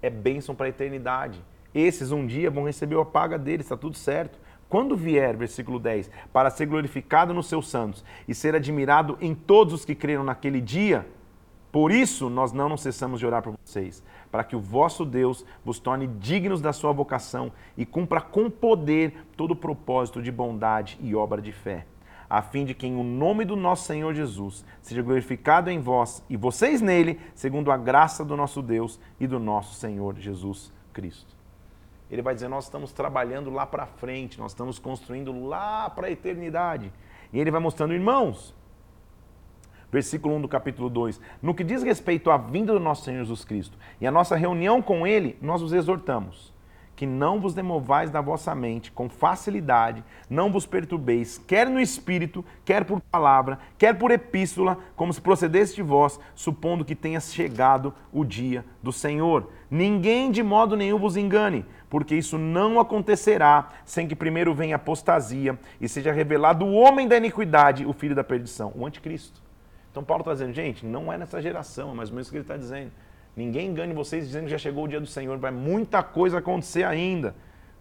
[0.02, 1.44] é bênção para a eternidade.
[1.74, 4.40] Esses um dia vão receber a paga deles, está tudo certo.
[4.70, 9.74] Quando vier, versículo 10, para ser glorificado nos seus santos e ser admirado em todos
[9.74, 11.08] os que creram naquele dia,
[11.72, 15.44] por isso nós não nos cessamos de orar por vocês, para que o vosso Deus
[15.66, 21.00] vos torne dignos da sua vocação e cumpra com poder todo o propósito de bondade
[21.02, 21.86] e obra de fé
[22.30, 26.24] a fim de que em o nome do nosso Senhor Jesus seja glorificado em vós
[26.30, 31.39] e vocês nele, segundo a graça do nosso Deus e do nosso Senhor Jesus Cristo.
[32.10, 36.12] Ele vai dizer: Nós estamos trabalhando lá para frente, nós estamos construindo lá para a
[36.12, 36.92] eternidade.
[37.32, 38.56] E ele vai mostrando, irmãos,
[39.92, 43.46] versículo 1 do capítulo 2: No que diz respeito à vinda do nosso Senhor Jesus
[43.46, 46.54] Cristo e a nossa reunião com ele, nós os exortamos
[47.00, 52.44] que não vos demovais da vossa mente com facilidade, não vos perturbeis, quer no espírito,
[52.66, 57.94] quer por palavra, quer por epístola, como se procedesse de vós, supondo que tenha chegado
[58.12, 59.50] o dia do Senhor.
[59.72, 65.58] Ninguém de modo nenhum vos engane, porque isso não acontecerá sem que primeiro venha apostasia
[65.82, 69.42] e seja revelado o homem da iniquidade, o filho da perdição, o anticristo.
[69.92, 72.38] Então Paulo está dizendo, gente, não é nessa geração, é mais ou menos o que
[72.38, 72.92] ele está dizendo.
[73.36, 75.38] Ninguém engane vocês dizendo que já chegou o dia do Senhor.
[75.38, 77.34] Vai muita coisa acontecer ainda.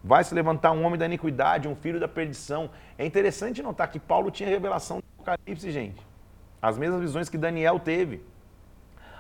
[0.02, 2.70] Vai se levantar um homem da iniquidade, um filho da perdição.
[2.96, 6.00] É interessante notar que Paulo tinha revelação do Apocalipse, gente.
[6.62, 8.22] As mesmas visões que Daniel teve.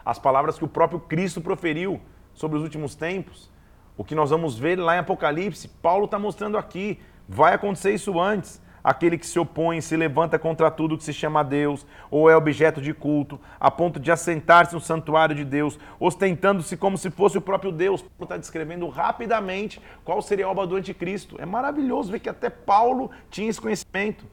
[0.04, 2.00] As palavras que o próprio Cristo proferiu
[2.32, 3.50] sobre os últimos tempos.
[3.98, 6.98] O que nós vamos ver lá em Apocalipse, Paulo está mostrando aqui.
[7.28, 11.44] Vai acontecer isso antes aquele que se opõe, se levanta contra tudo que se chama
[11.44, 16.76] Deus, ou é objeto de culto, a ponto de assentar-se no santuário de Deus, ostentando-se
[16.76, 18.00] como se fosse o próprio Deus.
[18.00, 21.36] Paulo está descrevendo rapidamente qual seria a obra do anticristo.
[21.38, 24.24] É maravilhoso ver que até Paulo tinha esse conhecimento.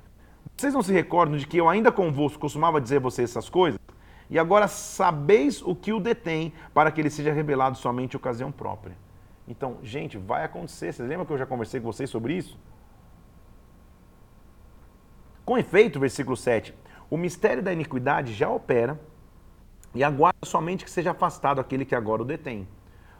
[0.55, 3.79] Vocês não se recordam de que eu ainda convosco costumava dizer a vocês essas coisas?
[4.29, 8.51] E agora sabeis o que o detém para que ele seja revelado somente em ocasião
[8.51, 9.04] própria.
[9.47, 10.93] Então, gente, vai acontecer.
[10.93, 12.59] Vocês lembram que eu já conversei com vocês sobre isso?
[15.45, 16.73] Com efeito, versículo 7,
[17.09, 18.99] o mistério da iniquidade já opera
[19.93, 22.67] e aguarda somente que seja afastado aquele que agora o detém.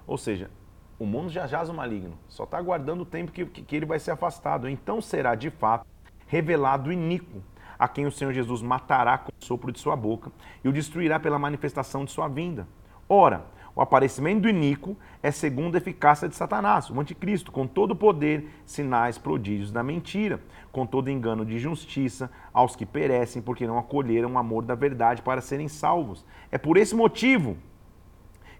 [0.07, 0.49] Ou seja,
[0.97, 3.99] o mundo já jaz o maligno, só está aguardando o tempo que, que ele vai
[3.99, 4.67] ser afastado.
[4.67, 5.85] Então será de fato
[6.25, 7.43] revelado o iníquo,
[7.77, 10.31] a quem o Senhor Jesus matará com o sopro de sua boca
[10.63, 12.67] e o destruirá pela manifestação de sua vinda.
[13.07, 13.45] Ora,
[13.75, 17.95] o aparecimento do iníquo é segundo a eficácia de Satanás, o anticristo, com todo o
[17.95, 20.39] poder, sinais, prodígios da mentira,
[20.71, 25.21] com todo engano de justiça aos que perecem, porque não acolheram o amor da verdade
[25.21, 26.25] para serem salvos.
[26.51, 27.57] É por esse motivo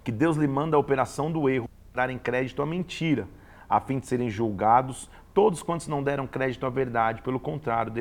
[0.04, 3.28] que Deus lhe manda a operação do erro, darem crédito à mentira,
[3.70, 7.92] a fim de serem julgados todos quantos não deram crédito à verdade, pelo contrário,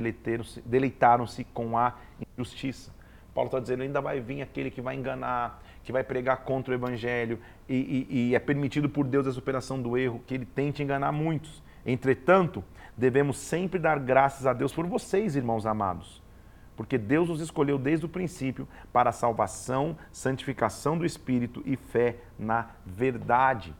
[0.64, 1.94] deleitaram-se com a
[2.38, 2.94] injustiça.
[3.34, 6.74] Paulo está dizendo, ainda vai vir aquele que vai enganar, que vai pregar contra o
[6.74, 10.82] evangelho e, e, e é permitido por Deus a superação do erro, que ele tente
[10.82, 11.62] enganar muitos.
[11.84, 12.64] Entretanto,
[12.96, 16.22] devemos sempre dar graças a Deus por vocês, irmãos amados,
[16.74, 22.16] porque Deus os escolheu desde o princípio para a salvação, santificação do Espírito e fé
[22.38, 23.74] na verdade,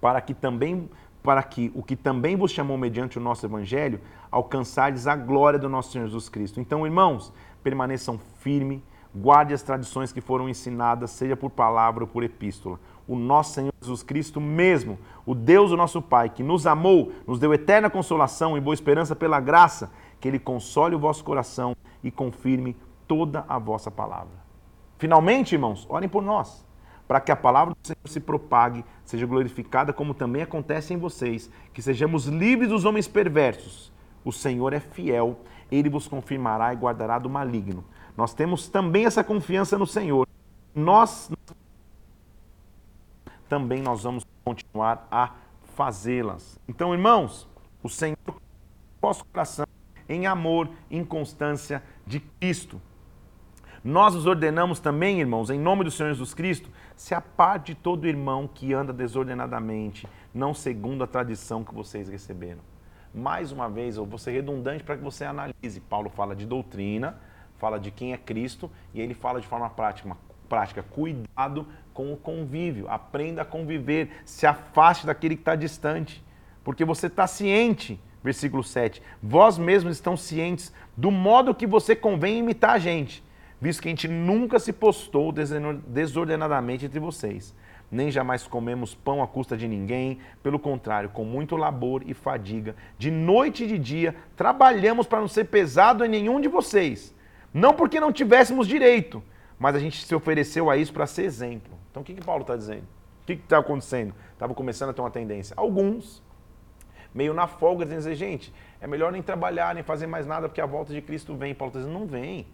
[0.00, 0.90] para que também
[1.22, 5.68] para que o que também vos chamou mediante o nosso evangelho alcançardes a glória do
[5.68, 6.60] nosso Senhor Jesus Cristo.
[6.60, 8.80] Então, irmãos, permaneçam firmes
[9.14, 12.80] Guarde as tradições que foram ensinadas, seja por palavra ou por epístola.
[13.06, 17.38] O nosso Senhor Jesus Cristo mesmo, o Deus, o nosso Pai, que nos amou, nos
[17.38, 22.10] deu eterna consolação e boa esperança pela graça, que Ele console o vosso coração e
[22.10, 22.74] confirme
[23.06, 24.42] toda a vossa palavra.
[24.96, 26.64] Finalmente, irmãos, orem por nós,
[27.06, 31.50] para que a palavra do Senhor se propague, seja glorificada, como também acontece em vocês,
[31.74, 33.92] que sejamos livres dos homens perversos.
[34.24, 35.40] O Senhor é fiel,
[35.70, 37.84] Ele vos confirmará e guardará do maligno.
[38.16, 40.26] Nós temos também essa confiança no Senhor.
[40.74, 41.30] Nós
[43.48, 45.32] também nós vamos continuar a
[45.74, 46.58] fazê-las.
[46.66, 47.48] Então, irmãos,
[47.82, 48.16] o Senhor
[49.02, 49.66] nosso coração
[50.08, 52.80] em amor, em constância de Cristo.
[53.84, 58.06] Nós os ordenamos também, irmãos, em nome do Senhor Jesus Cristo, se aparte de todo
[58.06, 62.60] irmão que anda desordenadamente, não segundo a tradição que vocês receberam.
[63.12, 65.80] Mais uma vez, eu vou ser redundante para que você analise.
[65.88, 67.18] Paulo fala de doutrina,
[67.62, 70.16] fala de quem é Cristo e ele fala de forma prática,
[70.48, 76.24] prática cuidado com o convívio, aprenda a conviver, se afaste daquele que está distante,
[76.64, 82.40] porque você está ciente, versículo 7, vós mesmos estão cientes do modo que você convém
[82.40, 83.22] imitar a gente.
[83.60, 85.32] visto que a gente nunca se postou
[85.86, 87.54] desordenadamente entre vocês,
[87.88, 92.74] nem jamais comemos pão à custa de ninguém, pelo contrário, com muito labor e fadiga,
[92.98, 97.14] de noite e de dia, trabalhamos para não ser pesado em nenhum de vocês.
[97.52, 99.22] Não porque não tivéssemos direito,
[99.58, 101.72] mas a gente se ofereceu a isso para ser exemplo.
[101.90, 102.84] Então o que, que Paulo está dizendo?
[103.22, 104.14] O que está acontecendo?
[104.32, 105.54] Estava começando a ter uma tendência.
[105.56, 106.22] Alguns,
[107.14, 110.66] meio na folga, dizendo, gente, é melhor nem trabalhar, nem fazer mais nada, porque a
[110.66, 111.54] volta de Cristo vem.
[111.54, 112.46] Paulo está dizendo, não vem.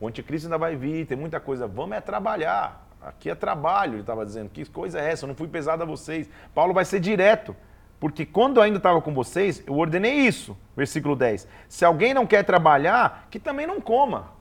[0.00, 1.66] O anticristo ainda vai vir, tem muita coisa.
[1.66, 2.88] Vamos é trabalhar.
[3.00, 4.48] Aqui é trabalho, ele estava dizendo.
[4.48, 5.24] Que coisa é essa?
[5.24, 6.28] Eu não fui pesado a vocês.
[6.54, 7.54] Paulo vai ser direto.
[8.00, 10.56] Porque quando eu ainda estava com vocês, eu ordenei isso.
[10.76, 11.48] Versículo 10.
[11.68, 14.37] Se alguém não quer trabalhar, que também não coma.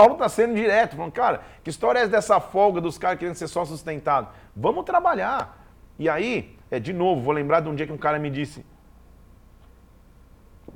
[0.00, 3.48] Paulo está sendo direto, falando, cara, que história é dessa folga dos caras querendo ser
[3.48, 4.28] só sustentado?
[4.56, 5.62] Vamos trabalhar.
[5.98, 8.64] E aí, é de novo, vou lembrar de um dia que um cara me disse: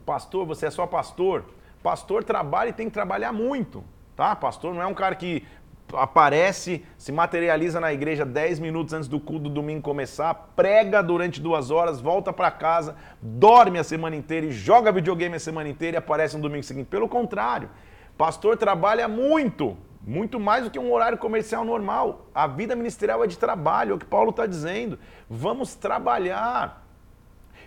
[0.05, 1.47] Pastor, você é só pastor.
[1.83, 3.83] Pastor trabalha e tem que trabalhar muito,
[4.15, 4.37] tá?
[4.37, 5.47] Pastor não é um cara que
[5.95, 11.41] aparece, se materializa na igreja 10 minutos antes do culto do domingo começar, prega durante
[11.41, 15.97] duas horas, volta para casa, dorme a semana inteira e joga videogame a semana inteira
[15.97, 16.89] e aparece no domingo seguinte.
[16.89, 17.71] Pelo contrário,
[18.17, 22.27] pastor trabalha muito, muito mais do que um horário comercial normal.
[22.35, 24.99] A vida ministerial é de trabalho, é o que Paulo está dizendo.
[25.29, 26.85] Vamos trabalhar.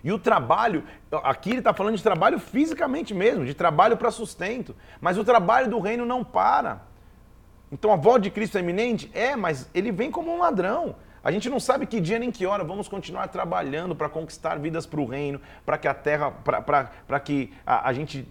[0.04, 0.84] E o trabalho,
[1.24, 4.76] aqui ele está falando de trabalho fisicamente mesmo, de trabalho para sustento.
[5.02, 6.82] Mas o trabalho do reino não para.
[7.72, 9.12] Então a volta de Cristo é iminente?
[9.14, 10.95] É, mas ele vem como um ladrão.
[11.24, 14.86] A gente não sabe que dia nem que hora vamos continuar trabalhando para conquistar vidas
[14.86, 18.26] para o reino, para que a terra, para que a, a gente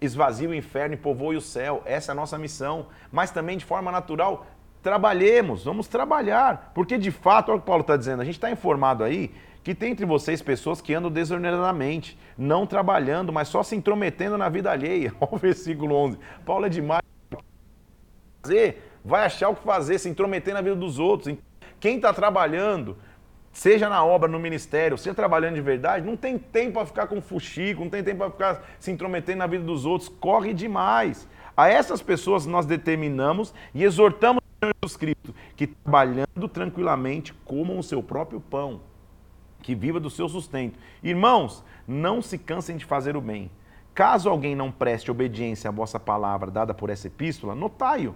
[0.00, 1.82] esvazie o inferno e povoe o céu.
[1.84, 2.86] Essa é a nossa missão.
[3.12, 4.46] Mas também de forma natural,
[4.82, 6.72] trabalhemos, vamos trabalhar.
[6.74, 9.32] Porque de fato, olha o que Paulo está dizendo, a gente está informado aí
[9.62, 14.48] que tem entre vocês pessoas que andam desordenadamente, não trabalhando, mas só se intrometendo na
[14.48, 15.12] vida alheia.
[15.20, 16.18] Olha o versículo 11.
[16.46, 17.02] Paulo é demais.
[19.04, 21.36] Vai achar o que fazer, se intrometer na vida dos outros.
[21.78, 22.96] Quem está trabalhando,
[23.52, 27.20] seja na obra, no ministério, seja trabalhando de verdade, não tem tempo para ficar com
[27.20, 30.08] fuxico, não tem tempo para ficar se intrometendo na vida dos outros.
[30.08, 31.28] Corre demais.
[31.56, 38.02] A essas pessoas nós determinamos e exortamos Jesus Cristo que trabalhando tranquilamente comam o seu
[38.02, 38.82] próprio pão
[39.62, 40.78] que viva do seu sustento.
[41.02, 43.50] Irmãos, não se cansem de fazer o bem.
[43.94, 48.14] Caso alguém não preste obediência à vossa palavra dada por essa epístola, notai-o.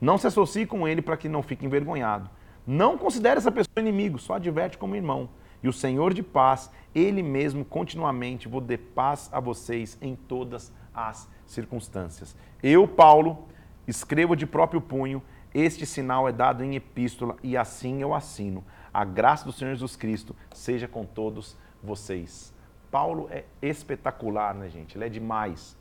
[0.00, 2.28] Não se associe com ele para que não fique envergonhado.
[2.66, 5.28] Não considere essa pessoa inimigo, só adverte como irmão.
[5.62, 10.72] E o Senhor de paz, ele mesmo continuamente vos dê paz a vocês em todas
[10.94, 12.36] as circunstâncias.
[12.62, 13.46] Eu, Paulo,
[13.86, 15.22] escrevo de próprio punho,
[15.54, 18.64] este sinal é dado em epístola e assim eu assino.
[18.92, 22.52] A graça do Senhor Jesus Cristo seja com todos vocês.
[22.90, 24.96] Paulo é espetacular, né, gente?
[24.96, 25.76] Ele é demais.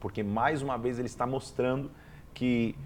[0.00, 1.90] Porque mais uma vez ele está mostrando
[2.32, 2.76] que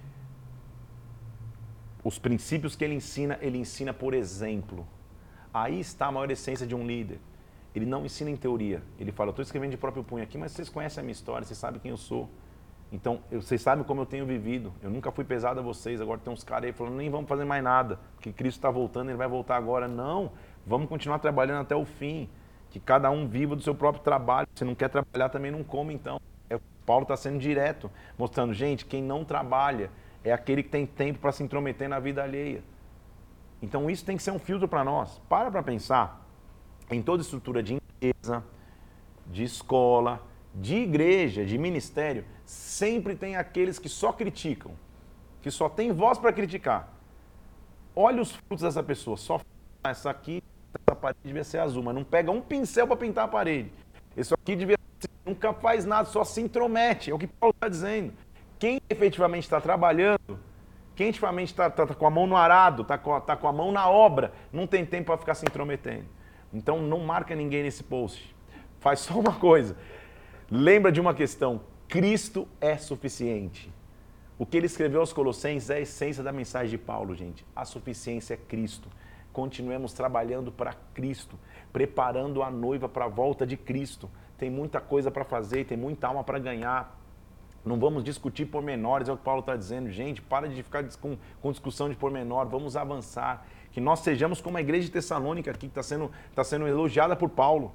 [2.05, 4.87] os princípios que ele ensina, ele ensina por exemplo.
[5.53, 7.21] Aí está a maior essência de um líder.
[7.75, 8.83] Ele não ensina em teoria.
[8.99, 11.59] Ele fala, estou escrevendo de próprio punho aqui, mas vocês conhecem a minha história, vocês
[11.59, 12.29] sabem quem eu sou.
[12.91, 14.73] Então, vocês sabem como eu tenho vivido.
[14.83, 16.01] Eu nunca fui pesado a vocês.
[16.01, 19.09] Agora tem uns caras aí falando, nem vamos fazer mais nada, porque Cristo está voltando,
[19.09, 19.89] ele vai voltar agora.
[19.89, 20.33] Não,
[20.67, 22.29] vamos continuar trabalhando até o fim.
[22.71, 24.47] Que cada um viva do seu próprio trabalho.
[24.55, 26.21] Se não quer trabalhar, também não come, então.
[26.51, 29.91] É, Paulo está sendo direto, mostrando, gente, quem não trabalha
[30.25, 32.63] é aquele que tem tempo para se intrometer na vida alheia.
[33.61, 35.21] Então, isso tem que ser um filtro para nós.
[35.29, 36.27] Para para pensar
[36.91, 38.45] em toda estrutura de empresa,
[39.27, 40.21] de escola,
[40.55, 44.73] de igreja, de ministério, sempre tem aqueles que só criticam,
[45.41, 46.93] que só tem voz para criticar.
[47.95, 49.41] Olha os frutos dessa pessoa, só
[49.85, 50.43] essa aqui,
[50.75, 53.73] essa parede devia ser azul, mas não pega um pincel para pintar a parede.
[54.17, 57.11] Esse aqui devia ser, nunca faz nada, só se intromete.
[57.11, 58.13] É o que Paulo está dizendo.
[58.63, 60.39] Quem efetivamente está trabalhando,
[60.95, 63.53] quem efetivamente está tá, tá com a mão no arado, está com, tá com a
[63.53, 66.05] mão na obra, não tem tempo para ficar se intrometendo.
[66.55, 68.33] Então não marca ninguém nesse post.
[68.79, 69.77] Faz só uma coisa.
[70.49, 73.69] Lembra de uma questão: Cristo é suficiente.
[74.39, 77.45] O que ele escreveu aos Colossenses é a essência da mensagem de Paulo, gente.
[77.57, 78.89] A suficiência é Cristo.
[79.33, 81.37] Continuemos trabalhando para Cristo,
[81.73, 84.09] preparando a noiva para a volta de Cristo.
[84.39, 87.02] Tem muita coisa para fazer, tem muita alma para ganhar.
[87.65, 89.91] Não vamos discutir pormenores, é o que Paulo está dizendo.
[89.91, 93.47] Gente, para de ficar com, com discussão de pormenor, vamos avançar.
[93.71, 97.15] Que nós sejamos como a igreja de Tessalônica aqui, que está sendo, tá sendo elogiada
[97.15, 97.73] por Paulo.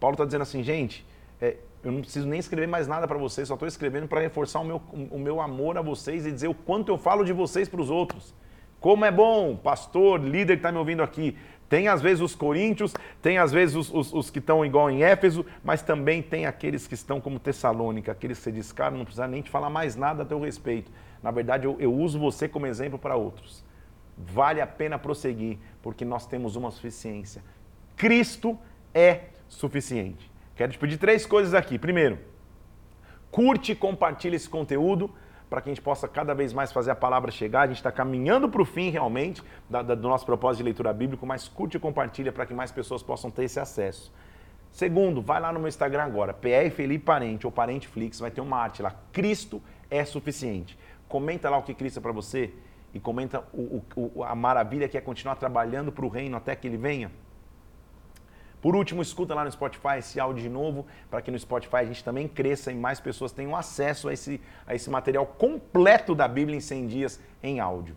[0.00, 1.06] Paulo está dizendo assim, gente,
[1.40, 4.60] é, eu não preciso nem escrever mais nada para vocês, só estou escrevendo para reforçar
[4.60, 7.68] o meu, o meu amor a vocês e dizer o quanto eu falo de vocês
[7.68, 8.34] para os outros.
[8.80, 11.36] Como é bom, pastor, líder que está me ouvindo aqui,
[11.68, 15.02] Tem às vezes os coríntios, tem às vezes os, os, os que estão igual em
[15.02, 19.04] Éfeso, mas também tem aqueles que estão como Tessalônica, aqueles que você diz, cara, não
[19.04, 20.90] precisa nem te falar mais nada a teu respeito.
[21.22, 23.62] Na verdade, eu, eu uso você como exemplo para outros.
[24.16, 27.42] Vale a pena prosseguir, porque nós temos uma suficiência.
[27.96, 28.58] Cristo
[28.94, 30.30] é suficiente.
[30.56, 31.78] Quero te pedir três coisas aqui.
[31.78, 32.18] Primeiro,
[33.30, 35.10] curte e compartilhe esse conteúdo
[35.48, 37.62] para que a gente possa cada vez mais fazer a palavra chegar.
[37.62, 40.92] A gente está caminhando para o fim realmente da, da, do nosso propósito de leitura
[40.92, 44.12] bíblica, mas curte e compartilha para que mais pessoas possam ter esse acesso.
[44.70, 48.40] Segundo, vai lá no meu Instagram agora, PR Felipe Parente ou Parente Flix, vai ter
[48.40, 50.78] uma arte lá, Cristo é suficiente.
[51.08, 52.52] Comenta lá o que Cristo é para você
[52.92, 56.66] e comenta o, o, a maravilha que é continuar trabalhando para o reino até que
[56.66, 57.10] ele venha.
[58.60, 61.84] Por último, escuta lá no Spotify esse áudio de novo, para que no Spotify a
[61.84, 66.26] gente também cresça e mais pessoas tenham acesso a esse, a esse material completo da
[66.26, 67.96] Bíblia em 100 dias em áudio.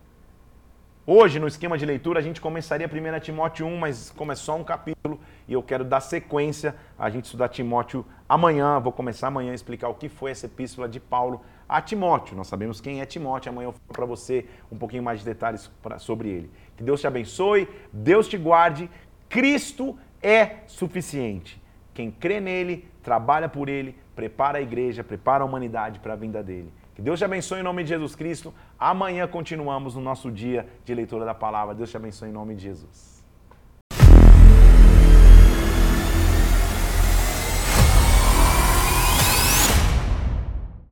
[1.05, 4.55] Hoje, no esquema de leitura, a gente começaria 1 Timóteo 1, mas como é só
[4.55, 8.79] um capítulo e eu quero dar sequência a gente estudar Timóteo amanhã.
[8.79, 12.35] Vou começar amanhã a explicar o que foi essa epístola de Paulo a Timóteo.
[12.35, 15.71] Nós sabemos quem é Timóteo, amanhã eu falo para você um pouquinho mais de detalhes
[15.81, 16.51] pra, sobre ele.
[16.77, 18.87] Que Deus te abençoe, Deus te guarde,
[19.27, 21.61] Cristo é suficiente.
[21.93, 26.41] Quem crê nele, trabalha por ele, prepara a igreja, prepara a humanidade para a vinda
[26.41, 26.71] dele.
[26.95, 28.53] Que Deus te abençoe em nome de Jesus Cristo.
[28.77, 31.73] Amanhã continuamos no nosso dia de leitura da palavra.
[31.73, 33.10] Deus te abençoe em nome de Jesus.